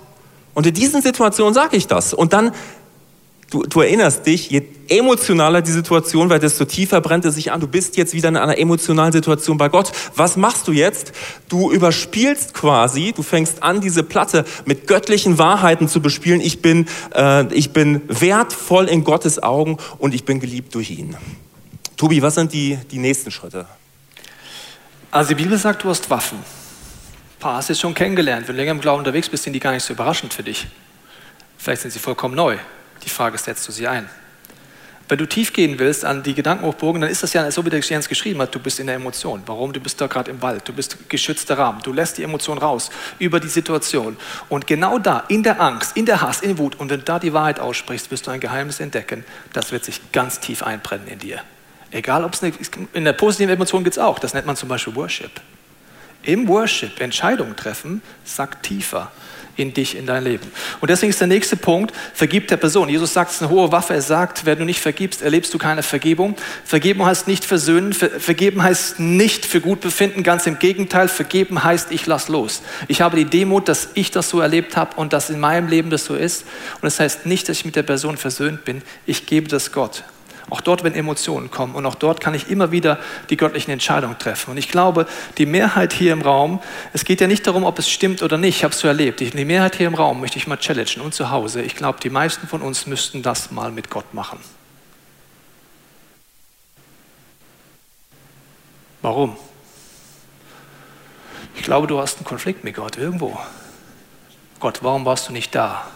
Und 0.55 0.67
in 0.67 0.75
diesen 0.75 1.03
Situationen 1.03 1.55
sage 1.55 1.77
ich 1.77 1.87
das. 1.87 2.15
Und 2.15 2.33
dann, 2.33 2.53
du, 3.51 3.63
du 3.63 3.81
erinnerst 3.81 4.27
dich, 4.27 4.51
je 4.51 4.63
emotionaler 4.89 5.63
die 5.63 5.71
Situation 5.71 6.31
wird, 6.31 6.43
desto 6.43 6.65
tiefer 6.65 7.01
brennt 7.01 7.25
es 7.25 7.35
sich 7.35 7.53
an. 7.53 7.61
Du 7.61 7.67
bist 7.67 7.97
jetzt 7.97 8.13
wieder 8.15 8.29
in 8.29 8.37
einer 8.37 8.59
emotionalen 8.59 9.13
Situation 9.13 9.57
bei 9.57 9.69
Gott. 9.69 9.93
Was 10.15 10.37
machst 10.37 10.69
du 10.69 10.73
jetzt? 10.73 11.13
Du 11.49 11.71
überspielst 11.71 12.55
quasi, 12.55 13.13
du 13.15 13.23
fängst 13.23 13.63
an, 13.63 13.81
diese 13.81 14.03
Platte 14.03 14.45
mit 14.65 14.87
göttlichen 14.87 15.39
Wahrheiten 15.39 15.89
zu 15.89 16.01
bespielen. 16.01 16.41
Ich 16.41 16.61
bin, 16.61 16.87
äh, 17.15 17.53
ich 17.55 17.73
bin 17.73 18.03
wertvoll 18.09 18.89
in 18.89 19.05
Gottes 19.05 19.43
Augen 19.43 19.79
und 19.99 20.15
ich 20.15 20.25
bin 20.25 20.41
geliebt 20.41 20.75
durch 20.75 20.91
ihn. 20.91 21.17
Tobi, 21.97 22.21
was 22.21 22.35
sind 22.35 22.53
die, 22.53 22.79
die 22.91 22.99
nächsten 22.99 23.31
Schritte? 23.31 23.67
Also 25.13 25.29
die 25.29 25.43
Bibel 25.43 25.59
sagt, 25.59 25.85
du 25.85 25.91
hast 25.91 26.09
Waffen. 26.09 26.39
Ein 26.39 27.39
paar 27.39 27.57
hast 27.57 27.69
du 27.69 27.75
schon 27.75 27.93
kennengelernt. 27.93 28.49
Wenn 28.49 28.57
du 28.57 28.63
länger 28.63 28.73
im 28.73 28.81
Glauben 28.81 29.01
unterwegs 29.01 29.29
bist, 29.29 29.45
sind 29.45 29.53
die 29.53 29.61
gar 29.61 29.73
nicht 29.73 29.85
so 29.85 29.93
überraschend 29.93 30.33
für 30.33 30.43
dich. 30.43 30.67
Vielleicht 31.59 31.83
sind 31.83 31.91
sie 31.91 31.99
vollkommen 31.99 32.35
neu. 32.35 32.57
Die 33.05 33.11
Frage 33.11 33.35
ist, 33.35 33.45
setzt 33.45 33.69
du 33.69 33.73
sie 33.73 33.87
ein? 33.87 34.09
Wenn 35.09 35.19
du 35.19 35.29
tief 35.29 35.53
gehen 35.53 35.79
willst 35.79 36.07
an 36.07 36.23
die 36.23 36.33
Gedankenhochburgen, 36.33 37.03
dann 37.03 37.11
ist 37.11 37.23
das 37.23 37.35
ja 37.35 37.51
so, 37.51 37.63
wie 37.67 37.69
der 37.69 37.81
Jens 37.81 38.09
geschrieben 38.09 38.41
hat, 38.41 38.55
du 38.55 38.59
bist 38.59 38.81
in 38.81 38.87
der 38.87 38.97
Emotion. 38.97 39.43
Warum? 39.45 39.75
Du 39.75 39.81
bist 39.81 40.01
da 40.01 40.07
gerade 40.07 40.31
im 40.31 40.41
Wald, 40.41 40.67
du 40.67 40.73
bist 40.73 41.11
geschützter 41.11 41.59
Rahmen. 41.59 41.83
Du 41.83 41.93
lässt 41.93 42.17
die 42.17 42.23
Emotion 42.23 42.57
raus 42.57 42.89
über 43.19 43.39
die 43.39 43.49
Situation. 43.49 44.17
Und 44.49 44.67
genau 44.67 44.99
da, 44.99 45.25
in 45.29 45.43
der 45.43 45.61
Angst, 45.61 45.95
in 45.95 46.07
der 46.07 46.23
Hass, 46.23 46.41
in 46.41 46.49
der 46.49 46.59
Wut, 46.59 46.77
und 46.77 46.89
wenn 46.89 47.01
du 47.01 47.05
da 47.05 47.19
die 47.19 47.35
Wahrheit 47.35 47.61
aussprichst, 47.61 48.11
wirst 48.11 48.27
du 48.27 48.31
ein 48.31 48.41
Geheimnis 48.41 48.81
entdecken, 48.81 49.27
das 49.53 49.73
wird 49.73 49.85
sich 49.85 50.01
ganz 50.11 50.41
tief 50.41 50.63
einbrennen 50.63 51.07
in 51.07 51.19
dir. 51.19 51.43
Egal, 51.93 52.25
ob 52.25 52.35
es 52.35 52.43
in 52.95 53.05
der 53.05 53.13
positiven 53.13 53.55
Emotion 53.55 53.85
gibt 53.85 53.97
es 53.97 54.03
auch. 54.03 54.19
Das 54.19 54.35
nennt 54.35 54.47
man 54.47 54.57
zum 54.57 54.69
Beispiel 54.69 54.95
Worship. 54.97 55.31
Im 56.23 56.49
Worship 56.49 57.01
Entscheidungen 57.01 57.57
treffen, 57.57 58.01
sagt 58.25 58.65
tiefer 58.65 59.13
in 59.57 59.75
dich, 59.75 59.97
in 59.97 60.07
dein 60.07 60.25
Leben. 60.25 60.51
Und 60.81 60.89
deswegen 60.91 61.11
ist 61.11 61.21
der 61.21 61.29
nächste 61.29 61.57
Punkt, 61.57 61.93
vergib 62.15 62.49
der 62.49 62.57
Person. 62.57 62.89
Jesus 62.89 63.13
sagt, 63.13 63.31
es 63.31 63.37
ist 63.37 63.43
eine 63.43 63.51
hohe 63.51 63.71
Waffe. 63.71 63.93
Er 63.95 64.03
sagt, 64.03 64.47
wenn 64.47 64.59
du 64.59 64.65
nicht 64.65 64.81
vergibst, 64.81 65.21
erlebst 65.21 65.53
du 65.53 65.59
keine 65.59 65.83
Vergebung. 65.83 66.37
Vergeben 66.65 67.05
heißt 67.05 67.29
nicht 67.29 67.45
versöhnen. 67.45 67.93
Ver 67.93 68.09
vergeben 68.19 68.63
heißt 68.63 68.99
nicht 68.99 69.45
für 69.45 69.61
gut 69.61 69.81
befinden. 69.81 70.23
Ganz 70.23 70.47
im 70.47 70.59
Gegenteil. 70.59 71.09
Vergeben 71.09 71.63
heißt, 71.63 71.91
ich 71.91 72.07
lass 72.07 72.29
los. 72.29 72.63
Ich 72.89 73.03
habe 73.03 73.17
die 73.17 73.27
Demut, 73.27 73.69
dass 73.69 73.91
ich 73.95 74.11
das 74.11 74.31
so 74.31 74.41
erlebt 74.41 74.77
habe 74.77 74.97
und 74.97 75.13
dass 75.13 75.29
in 75.29 75.39
meinem 75.39 75.69
Leben 75.69 75.91
das 75.91 76.07
so 76.07 76.15
ist. 76.15 76.45
Und 76.77 76.85
das 76.85 76.99
heißt 76.99 77.27
nicht, 77.27 77.49
dass 77.49 77.59
ich 77.59 77.65
mit 77.65 77.77
der 77.77 77.83
Person 77.83 78.17
versöhnt 78.17 78.65
bin. 78.65 78.83
Ich 79.05 79.27
gebe 79.27 79.49
das 79.49 79.73
Gott. 79.73 80.05
Auch 80.53 80.61
dort, 80.61 80.85
wenn 80.85 80.93
Emotionen 80.93 81.51
kommen. 81.51 81.75
Und 81.75 81.87
auch 81.87 81.95
dort 81.95 82.21
kann 82.21 82.35
ich 82.35 82.51
immer 82.51 82.71
wieder 82.71 82.99
die 83.31 83.39
göttlichen 83.39 83.71
Entscheidungen 83.71 84.19
treffen. 84.19 84.51
Und 84.51 84.59
ich 84.59 84.69
glaube, 84.69 85.07
die 85.39 85.47
Mehrheit 85.47 85.95
hier 85.95 86.13
im 86.13 86.21
Raum, 86.21 86.61
es 86.93 87.07
geht 87.07 87.23
ja 87.23 87.27
nicht 87.27 87.47
darum, 87.47 87.65
ob 87.65 87.79
es 87.79 87.89
stimmt 87.89 88.23
oder 88.23 88.37
nicht, 88.37 88.59
ich 88.59 88.63
habe 88.63 88.75
es 88.75 88.81
so 88.81 88.87
erlebt. 88.87 89.21
Die 89.21 89.45
Mehrheit 89.47 89.77
hier 89.77 89.87
im 89.87 89.95
Raum 89.95 90.21
möchte 90.21 90.37
ich 90.37 90.47
mal 90.47 90.59
challengen 90.59 91.01
und 91.01 91.15
zu 91.15 91.31
Hause. 91.31 91.63
Ich 91.63 91.75
glaube, 91.75 92.01
die 92.01 92.11
meisten 92.11 92.47
von 92.47 92.61
uns 92.61 92.87
müssten 92.87 93.23
das 93.23 93.51
mal 93.51 93.73
mit 93.73 93.89
Gott 93.89 94.13
machen. 94.13 94.41
Warum? 99.01 99.39
Ich 101.57 101.63
glaube, 101.63 101.87
du 101.87 101.99
hast 101.99 102.19
einen 102.19 102.27
Konflikt 102.27 102.63
mit 102.63 102.75
Gott 102.75 102.99
irgendwo. 102.99 103.39
Gott, 104.61 104.81
warum 104.83 105.07
warst 105.07 105.31
du 105.31 105.33
nicht 105.33 105.55
da? 105.55 105.87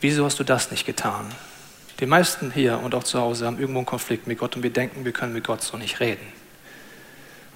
Wieso 0.00 0.24
hast 0.24 0.40
du 0.40 0.44
das 0.44 0.72
nicht 0.72 0.86
getan? 0.86 1.32
Die 2.00 2.06
meisten 2.06 2.50
hier 2.50 2.80
und 2.82 2.94
auch 2.94 3.04
zu 3.04 3.20
Hause 3.20 3.44
haben 3.44 3.58
irgendwo 3.58 3.80
einen 3.80 3.86
Konflikt 3.86 4.26
mit 4.26 4.38
Gott 4.38 4.56
und 4.56 4.62
wir 4.62 4.70
denken, 4.70 5.04
wir 5.04 5.12
können 5.12 5.34
mit 5.34 5.46
Gott 5.46 5.62
so 5.62 5.76
nicht 5.76 6.00
reden. 6.00 6.26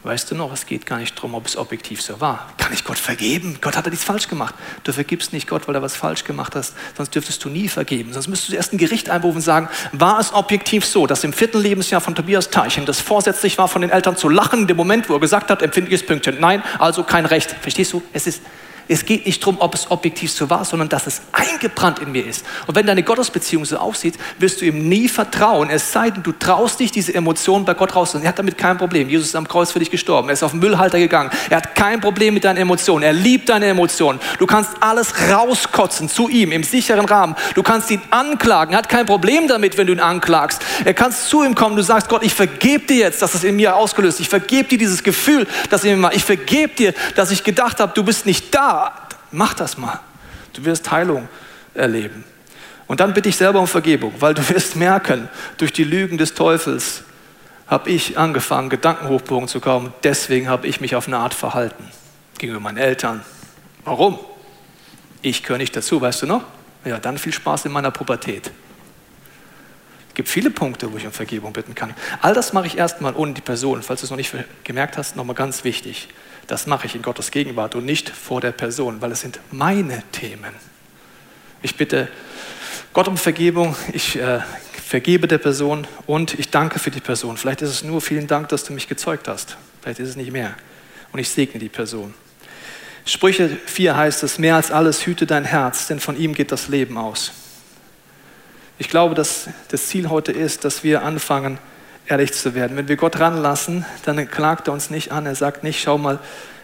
Weißt 0.03 0.31
du 0.31 0.35
noch, 0.35 0.53
es 0.53 0.67
geht 0.67 0.85
gar 0.85 0.99
nicht 0.99 1.17
darum, 1.17 1.35
ob 1.35 1.47
es 1.47 1.57
objektiv 1.57 2.03
so 2.03 2.21
war. 2.21 2.53
Kann 2.59 2.75
ich 2.75 2.85
Gott 2.85 2.99
vergeben? 2.99 3.57
Gott 3.63 3.75
hat 3.75 3.87
er 3.87 3.91
nichts 3.91 4.05
falsch 4.05 4.29
gemacht. 4.29 4.55
Du 4.83 4.93
vergibst 4.93 5.33
nicht 5.33 5.49
Gott, 5.49 5.67
weil 5.67 5.75
er 5.75 5.81
was 5.81 5.97
falsch 5.97 6.25
gemacht 6.25 6.55
hast, 6.55 6.75
sonst 6.95 7.15
dürftest 7.15 7.43
du 7.43 7.49
nie 7.49 7.69
vergeben. 7.69 8.13
Sonst 8.13 8.29
müsstest 8.29 8.53
du 8.53 8.57
erst 8.57 8.75
ein 8.75 8.77
Gericht 8.77 9.09
einberufen 9.09 9.39
und 9.39 9.43
sagen, 9.43 9.71
war 9.93 10.21
es 10.21 10.35
objektiv 10.35 10.85
so, 10.85 11.07
dass 11.07 11.25
im 11.25 11.33
vierten 11.33 11.59
Lebensjahr 11.59 12.03
von 12.03 12.15
Tobias 12.15 12.51
Teichen 12.51 12.85
das 12.85 13.01
vorsätzlich 13.01 13.57
war, 13.57 13.67
von 13.67 13.81
den 13.81 13.91
Eltern 13.91 14.19
zu 14.19 14.29
lachen, 14.29 14.61
in 14.61 14.67
dem 14.67 14.77
Moment, 14.77 15.09
wo 15.09 15.15
er 15.15 15.21
gesagt 15.21 15.51
hat, 15.51 15.63
empfindliches 15.63 16.05
Pünktchen, 16.05 16.39
nein, 16.39 16.63
also 16.79 17.03
kein 17.03 17.25
Recht. 17.25 17.57
Verstehst 17.63 17.95
du? 17.95 18.03
Es 18.13 18.27
ist 18.27 18.43
es 18.87 19.07
geht 19.07 19.25
nicht 19.25 19.43
darum, 19.43 19.57
ob 19.61 19.75
es 19.75 19.91
objektiv 19.91 20.31
so 20.31 20.51
war, 20.51 20.65
sondern 20.65 20.89
dass 20.89 21.07
es 21.07 21.23
eingebrannt 21.33 22.01
in 22.01 22.13
mir 22.13 22.27
ist. 22.27 22.45
Und 22.67 22.75
wenn 22.75 22.87
deine 22.87 23.03
Gottesbeziehung 23.03 23.65
so 23.65 23.79
aussieht, 23.79 24.15
wirst 24.39 24.61
du 24.61 24.67
ihm 24.67 24.89
nie 24.89 25.09
vertrauen. 25.09 25.71
Es 25.71 25.93
sei 25.93 26.11
denn, 26.11 26.23
du 26.23 26.33
traust 26.33 26.81
dich, 26.81 26.93
diese 26.93 27.15
Emotionen 27.15 27.65
bei 27.65 27.73
Gott 27.73 27.97
rauszunehmen. 27.97 28.27
Er 28.27 28.31
hat 28.31 28.39
damit 28.39 28.59
kein 28.59 28.77
Problem. 28.77 29.09
Jesus 29.09 29.29
ist 29.29 29.37
am 29.37 29.49
Kreuz 29.49 29.73
für 29.73 29.79
dich 29.79 29.91
gestorben. 29.91 30.29
Er 30.29 30.35
ist 30.35 30.43
auf 30.43 30.51
den 30.51 30.61
Müllhalter 30.61 30.99
gegangen. 30.99 31.31
Er 31.49 31.59
hat 31.59 31.75
kein 31.75 32.01
Problem 32.01 32.35
mit 32.35 32.45
deinen 32.45 32.59
Emotionen. 32.59 33.05
Er 33.05 33.15
liebt 33.15 33.49
deine 33.49 33.67
Emotionen. 33.67 34.21
Du 34.39 34.47
kannst 34.47 34.71
alles 34.81 35.15
rauskotzen 35.31 36.11
zu 36.11 36.29
ihm 36.29 36.53
im 36.53 36.63
sicheren 36.63 37.07
Rahmen. 37.07 37.37
Du 37.55 37.63
kannst 37.63 37.91
ihn 37.91 38.03
anklagen. 38.11 38.75
Er 38.75 38.79
hat 38.79 38.91
kein 38.91 39.07
Problem 39.07 39.49
damit, 39.49 39.79
wenn 39.79 39.87
du 39.87 39.95
ihn 39.95 40.01
anklagst. 40.01 40.61
Er 40.85 40.95
kannst 40.95 41.31
zu 41.31 41.43
ihm 41.43 41.55
kommen. 41.55 41.77
Du 41.77 41.83
sagst, 41.83 42.11
Gott, 42.11 42.23
ich 42.23 42.35
vergebe 42.35 42.85
dir 42.87 42.97
jetzt, 42.97 43.23
dass 43.23 43.35
es 43.35 43.45
in 43.45 43.57
mir 43.57 43.77
ausgelöst. 43.77 44.21
Ich 44.21 44.29
vergebe 44.29 44.69
dir 44.69 44.79
dieses 44.79 45.03
Gefühl, 45.03 45.47
dass 45.71 45.85
ich 45.85 45.91
mir 45.91 45.97
mal, 45.97 46.15
ich 46.15 46.25
vergebe 46.25 46.75
dir, 46.75 46.93
dass 47.15 47.31
ich 47.31 47.45
gedacht 47.45 47.81
habe, 47.81 47.93
du 47.95 48.03
bist 48.03 48.27
nicht 48.27 48.55
da 48.55 48.74
mach 49.31 49.55
das 49.55 49.77
mal. 49.79 50.01
Du 50.53 50.65
wirst 50.65 50.91
Heilung 50.91 51.29
erleben. 51.75 52.25
Und 52.87 53.01
dann 53.01 53.15
bitte 53.15 53.29
ich 53.29 53.37
selber 53.37 53.61
um 53.61 53.67
Vergebung, 53.67 54.15
weil 54.21 54.35
du 54.35 54.49
wirst 54.49 54.77
merken, 54.77 55.29
durch 55.59 55.73
die 55.73 55.85
Lügen 55.85 56.19
des 56.19 56.35
Teufels 56.35 57.05
habe 57.67 57.91
ich 57.91 58.19
angefangen, 58.19 58.69
Gedankenhochbogen 58.69 59.49
zu 59.49 59.61
kommen. 59.61 59.93
Deswegen 60.03 60.49
habe 60.49 60.67
ich 60.67 60.81
mich 60.81 60.95
auf 60.97 61.07
eine 61.07 61.19
Art 61.19 61.35
verhalten 61.35 61.85
gegenüber 62.39 62.61
meinen 62.61 62.77
Eltern. 62.77 63.23
Warum? 63.85 64.19
Ich 65.23 65.43
gehöre 65.43 65.59
nicht 65.59 65.75
dazu, 65.75 66.01
weißt 66.01 66.23
du 66.23 66.27
noch? 66.27 66.45
Ja, 66.85 66.99
dann 66.99 67.17
viel 67.17 67.33
Spaß 67.33 67.65
in 67.65 67.73
meiner 67.73 67.91
Pubertät. 67.91 68.51
Es 70.09 70.15
gibt 70.15 70.29
viele 70.29 70.51
Punkte, 70.51 70.93
wo 70.93 70.97
ich 70.97 71.07
um 71.07 71.13
Vergebung 71.13 71.53
bitten 71.53 71.75
kann. 71.75 71.95
All 72.21 72.35
das 72.35 72.53
mache 72.53 72.67
ich 72.67 72.77
erstmal 72.77 73.17
ohne 73.17 73.33
die 73.33 73.41
Person. 73.41 73.83
Falls 73.83 74.01
du 74.01 74.05
es 74.07 74.11
noch 74.11 74.17
nicht 74.19 74.33
gemerkt 74.63 74.99
hast, 74.99 75.17
nochmal 75.17 75.35
ganz 75.35 75.65
wichtig. 75.65 76.09
Das 76.47 76.67
mache 76.67 76.87
ich 76.87 76.95
in 76.95 77.03
Gottes 77.03 77.31
Gegenwart 77.31 77.75
und 77.75 77.85
nicht 77.85 78.09
vor 78.09 78.41
der 78.41 78.53
Person, 78.53 79.01
weil 79.01 79.13
es 79.13 79.21
sind 79.21 79.41
meine 79.51 80.03
Themen. 80.13 80.55
Ich 81.63 81.77
bitte 81.77 82.09
Gott 82.93 83.09
um 83.09 83.17
Vergebung, 83.17 83.75
ich 83.93 84.17
äh, 84.17 84.41
vergebe 84.73 85.27
der 85.27 85.39
Person 85.39 85.87
und 86.07 86.39
ich 86.39 86.51
danke 86.51 86.79
für 86.79 86.91
die 86.91 87.01
Person. 87.01 87.37
Vielleicht 87.37 87.63
ist 87.63 87.71
es 87.71 87.83
nur 87.83 88.01
vielen 88.01 88.27
Dank, 88.27 88.49
dass 88.51 88.65
du 88.65 88.73
mich 88.73 88.87
gezeugt 88.87 89.29
hast. 89.29 89.57
Vielleicht 89.81 90.01
ist 90.01 90.11
es 90.11 90.17
nicht 90.17 90.31
mehr. 90.31 90.55
Und 91.13 91.19
ich 91.19 91.29
segne 91.29 91.59
die 91.59 91.69
Person. 91.69 92.15
Sprüche 93.07 93.49
4 93.67 93.97
heißt 93.97 94.23
es, 94.23 94.39
mehr 94.39 94.57
als 94.57 94.71
alles 94.71 95.07
hüte 95.07 95.27
dein 95.27 95.45
Herz, 95.45 95.89
denn 95.89 96.01
von 96.01 96.19
ihm 96.19 96.35
geht 96.35 96.53
das 96.53 96.69
Leben 96.69 96.97
aus. 96.97 97.33
Ich 98.79 98.89
glaube, 98.89 99.15
dass 99.15 99.49
das 99.69 99.89
Ziel 99.89 100.09
heute 100.11 100.33
ist, 100.33 100.65
dass 100.65 100.85
wir 100.85 101.03
anfangen, 101.03 101.59
ehrlich 102.07 102.33
zu 102.33 102.55
werden. 102.55 102.77
Wenn 102.77 102.89
wir 102.89 102.97
Gott 102.97 103.19
ranlassen, 103.19 103.85
dann 104.05 104.29
klagt 104.29 104.69
er 104.69 104.75
uns 104.75 104.91
nicht 104.91 105.13
an. 105.13 105.27
Er 105.27 105.35
sagt 105.35 105.65
nicht, 105.65 105.81
schau 105.81 105.99
mal, 105.99 106.19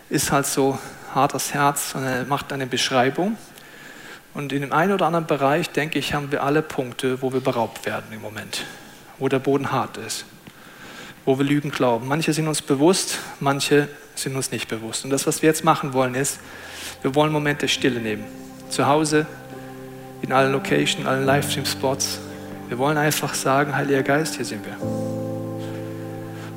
ist 0.08 0.32
halt 0.32 0.46
so 0.46 0.78
hart 1.14 1.34
das 1.34 1.54
Herz, 1.54 1.92
sondern 1.92 2.12
er 2.12 2.24
macht 2.24 2.52
eine 2.52 2.66
Beschreibung. 2.66 3.36
Und 4.34 4.52
in 4.52 4.60
dem 4.60 4.72
einen 4.72 4.92
oder 4.92 5.06
anderen 5.06 5.26
Bereich, 5.26 5.70
denke 5.70 5.98
ich, 5.98 6.14
haben 6.14 6.30
wir 6.30 6.42
alle 6.42 6.62
Punkte, 6.62 7.20
wo 7.22 7.32
wir 7.32 7.40
beraubt 7.40 7.84
werden 7.84 8.06
im 8.12 8.20
Moment, 8.20 8.64
wo 9.18 9.28
der 9.28 9.40
Boden 9.40 9.72
hart 9.72 9.96
ist, 9.96 10.24
wo 11.24 11.36
wir 11.38 11.44
Lügen 11.44 11.70
glauben. 11.70 12.06
Manche 12.06 12.32
sind 12.32 12.46
uns 12.46 12.62
bewusst, 12.62 13.18
manche 13.40 13.88
sind 14.14 14.36
uns 14.36 14.52
nicht 14.52 14.68
bewusst. 14.68 15.04
Und 15.04 15.10
das, 15.10 15.26
was 15.26 15.42
wir 15.42 15.48
jetzt 15.48 15.64
machen 15.64 15.94
wollen, 15.94 16.14
ist, 16.14 16.38
wir 17.02 17.14
wollen 17.14 17.32
Momente 17.32 17.66
Stille 17.66 17.98
nehmen. 17.98 18.24
Zu 18.68 18.86
Hause, 18.86 19.26
in 20.22 20.32
allen 20.32 20.52
Locations, 20.52 21.06
allen 21.06 21.24
Livestream-Spots. 21.26 22.20
Wir 22.68 22.78
wollen 22.78 22.98
einfach 22.98 23.34
sagen, 23.34 23.74
Heiliger 23.74 24.04
Geist, 24.04 24.36
hier 24.36 24.44
sind 24.44 24.64
wir. 24.64 25.19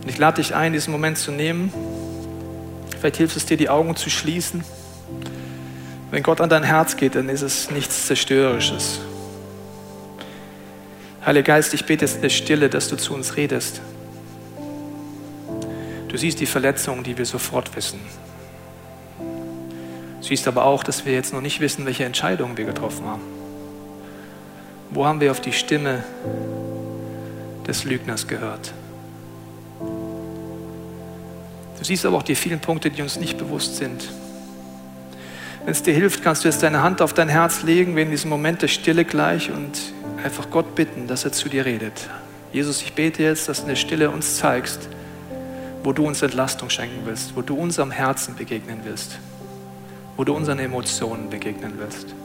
Und 0.04 0.10
ich 0.10 0.18
lade 0.18 0.42
dich 0.42 0.54
ein, 0.54 0.74
diesen 0.74 0.92
Moment 0.92 1.18
zu 1.18 1.32
nehmen. 1.32 1.74
Vielleicht 3.00 3.18
hilft 3.18 3.38
es 3.38 3.46
dir, 3.46 3.56
die 3.56 3.70
Augen 3.70 3.96
zu 3.96 4.10
schließen. 4.10 4.64
Wenn 6.12 6.24
Gott 6.24 6.42
an 6.42 6.50
dein 6.50 6.64
Herz 6.64 6.98
geht, 6.98 7.16
dann 7.16 7.30
ist 7.30 7.42
es 7.42 7.72
nichts 7.72 8.06
Zerstörerisches. 8.06 9.00
Heiliger 11.26 11.54
Geist, 11.54 11.74
ich 11.74 11.86
bete 11.86 12.04
jetzt 12.04 12.18
in 12.18 12.22
der 12.22 12.30
Stille, 12.30 12.70
dass 12.70 12.90
du 12.90 12.98
zu 12.98 13.14
uns 13.14 13.38
redest. 13.38 13.82
Du 16.10 16.18
siehst 16.18 16.42
die 16.42 16.46
Verletzungen, 16.46 17.04
die 17.04 17.18
wir 17.18 17.26
sofort 17.26 17.74
wissen. 17.78 18.00
Du 19.20 20.28
siehst 20.28 20.48
aber 20.50 20.66
auch, 20.66 20.84
dass 20.84 21.06
wir 21.06 21.14
jetzt 21.14 21.34
noch 21.34 21.42
nicht 21.42 21.62
wissen, 21.62 21.86
welche 21.86 22.04
Entscheidungen 22.04 22.58
wir 22.58 22.66
getroffen 22.66 23.06
haben. 23.06 23.24
Wo 24.92 25.06
haben 25.06 25.22
wir 25.22 25.32
auf 25.32 25.40
die 25.40 25.54
Stimme 25.54 26.04
des 27.66 27.86
Lügners 27.86 28.28
gehört? 28.28 28.74
Du 31.84 31.88
siehst 31.88 32.06
aber 32.06 32.16
auch 32.16 32.24
die 32.24 32.36
vielen 32.36 32.62
Punkte, 32.62 32.90
die 32.90 33.02
uns 33.02 33.20
nicht 33.20 33.38
bewusst 33.38 33.76
sind. 33.76 34.08
Wenn 35.66 35.74
es 35.74 35.84
dir 35.84 35.94
hilft, 35.94 36.24
kannst 36.24 36.46
du 36.46 36.48
jetzt 36.48 36.64
deine 36.64 36.82
Hand 36.82 37.02
auf 37.02 37.12
dein 37.12 37.28
Herz 37.28 37.64
legen, 37.64 37.98
wie 37.98 38.04
in 38.04 38.10
diesem 38.10 38.30
Moment 38.30 38.62
der 38.62 38.70
Stille 38.70 39.04
gleich 39.04 39.52
und 39.52 39.78
einfach 40.24 40.50
Gott 40.50 40.76
bitten, 40.76 41.08
dass 41.08 41.26
er 41.26 41.34
zu 41.34 41.50
dir 41.50 41.66
redet. 41.66 42.10
Jesus, 42.54 42.82
ich 42.82 42.94
bete 42.94 43.22
jetzt, 43.22 43.50
dass 43.50 43.58
du 43.58 43.64
in 43.64 43.68
der 43.68 43.76
Stille 43.76 44.10
uns 44.12 44.38
zeigst, 44.38 44.88
wo 45.84 45.92
du 45.92 46.08
uns 46.08 46.22
Entlastung 46.22 46.70
schenken 46.70 47.02
willst, 47.04 47.36
wo 47.36 47.42
du 47.42 47.54
unserem 47.54 47.92
Herzen 47.92 48.38
begegnen 48.38 48.80
willst, 48.86 49.20
wo 50.16 50.24
du 50.24 50.34
unseren 50.34 50.60
Emotionen 50.60 51.30
begegnen 51.30 51.74
willst. 51.80 52.16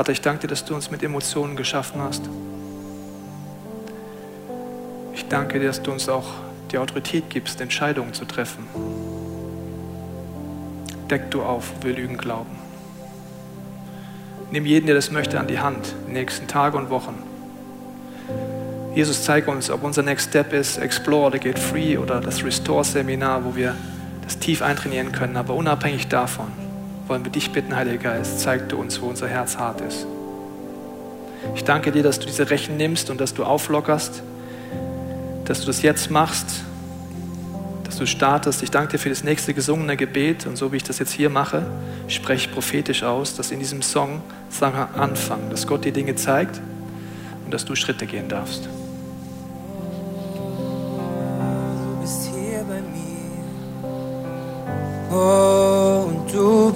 Vater, 0.00 0.12
ich 0.12 0.22
danke 0.22 0.40
dir, 0.40 0.46
dass 0.46 0.64
du 0.64 0.74
uns 0.74 0.90
mit 0.90 1.02
Emotionen 1.02 1.56
geschaffen 1.56 2.00
hast. 2.00 2.22
Ich 5.12 5.28
danke 5.28 5.60
dir, 5.60 5.66
dass 5.66 5.82
du 5.82 5.92
uns 5.92 6.08
auch 6.08 6.24
die 6.72 6.78
Autorität 6.78 7.28
gibst, 7.28 7.60
Entscheidungen 7.60 8.14
zu 8.14 8.24
treffen. 8.24 8.66
Deck 11.10 11.30
du 11.30 11.42
auf, 11.42 11.74
wo 11.74 11.86
wir 11.86 11.94
Lügen 11.94 12.16
glauben. 12.16 12.48
Nimm 14.50 14.64
jeden, 14.64 14.86
der 14.86 14.94
das 14.94 15.10
möchte, 15.10 15.38
an 15.38 15.48
die 15.48 15.58
Hand, 15.58 15.94
die 16.08 16.12
nächsten 16.12 16.48
Tage 16.48 16.78
und 16.78 16.88
Wochen. 16.88 17.22
Jesus, 18.94 19.22
zeige 19.22 19.50
uns, 19.50 19.68
ob 19.68 19.82
unser 19.82 20.02
Next 20.02 20.30
Step 20.30 20.54
ist, 20.54 20.78
Explore 20.78 21.26
oder 21.26 21.38
Get 21.38 21.58
Free 21.58 21.98
oder 21.98 22.22
das 22.22 22.42
Restore-Seminar, 22.42 23.44
wo 23.44 23.54
wir 23.54 23.76
das 24.24 24.38
tief 24.38 24.62
eintrainieren 24.62 25.12
können. 25.12 25.36
Aber 25.36 25.52
unabhängig 25.52 26.08
davon, 26.08 26.50
wollen 27.10 27.24
wir 27.24 27.32
dich 27.32 27.50
bitten, 27.50 27.74
Heiliger 27.74 28.14
Geist, 28.14 28.38
zeig 28.38 28.68
du 28.68 28.76
uns, 28.76 29.02
wo 29.02 29.06
unser 29.06 29.26
Herz 29.26 29.58
hart 29.58 29.80
ist. 29.80 30.06
Ich 31.56 31.64
danke 31.64 31.90
dir, 31.90 32.04
dass 32.04 32.20
du 32.20 32.26
diese 32.26 32.48
Rechen 32.50 32.76
nimmst 32.76 33.10
und 33.10 33.20
dass 33.20 33.34
du 33.34 33.42
auflockerst, 33.42 34.22
dass 35.44 35.60
du 35.60 35.66
das 35.66 35.82
jetzt 35.82 36.08
machst, 36.08 36.62
dass 37.82 37.98
du 37.98 38.06
startest. 38.06 38.62
Ich 38.62 38.70
danke 38.70 38.92
dir 38.92 38.98
für 38.98 39.08
das 39.08 39.24
nächste 39.24 39.54
gesungene 39.54 39.96
Gebet 39.96 40.46
und 40.46 40.56
so 40.56 40.70
wie 40.70 40.76
ich 40.76 40.84
das 40.84 41.00
jetzt 41.00 41.10
hier 41.10 41.30
mache, 41.30 41.66
spreche 42.06 42.46
ich 42.46 42.54
prophetisch 42.54 43.02
aus, 43.02 43.34
dass 43.34 43.50
in 43.50 43.58
diesem 43.58 43.82
Song 43.82 44.22
sagen 44.48 44.78
anfangen, 44.96 45.50
dass 45.50 45.66
Gott 45.66 45.84
dir 45.84 45.92
Dinge 45.92 46.14
zeigt 46.14 46.60
und 47.44 47.52
dass 47.52 47.64
du 47.64 47.74
Schritte 47.74 48.06
gehen 48.06 48.28
darfst. 48.28 48.68
Du 51.86 52.00
bist 52.00 52.30
hier 52.32 52.64
bei 52.68 52.80
mir. 52.80 53.10
Oh, 55.12 55.59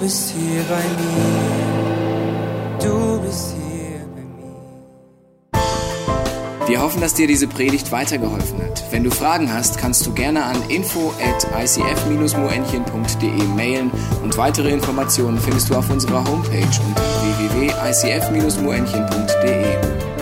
bist 0.05 0.35
hier 0.37 0.61
bei 0.69 0.85
mir. 1.01 1.25
Du 2.79 3.19
bist 3.21 3.55
hier 3.55 4.05
bei 4.13 4.21
mir. 4.21 4.53
Wir 6.67 6.79
hoffen, 6.79 7.01
dass 7.01 7.15
dir 7.15 7.25
diese 7.25 7.47
Predigt 7.47 7.91
weitergeholfen 7.91 8.61
hat. 8.61 8.83
Wenn 8.91 9.03
du 9.03 9.09
Fragen 9.09 9.51
hast, 9.51 9.79
kannst 9.79 10.05
du 10.05 10.13
gerne 10.13 10.43
an 10.43 10.57
info 10.69 11.11
at 11.19 11.47
icf-moenchen.de 11.59 13.43
mailen 13.55 13.89
und 14.21 14.37
weitere 14.37 14.69
Informationen 14.69 15.39
findest 15.39 15.71
du 15.71 15.75
auf 15.75 15.89
unserer 15.89 16.23
Homepage 16.23 16.79
unter 16.87 17.01
www.icf-moenchen.de. 17.39 20.14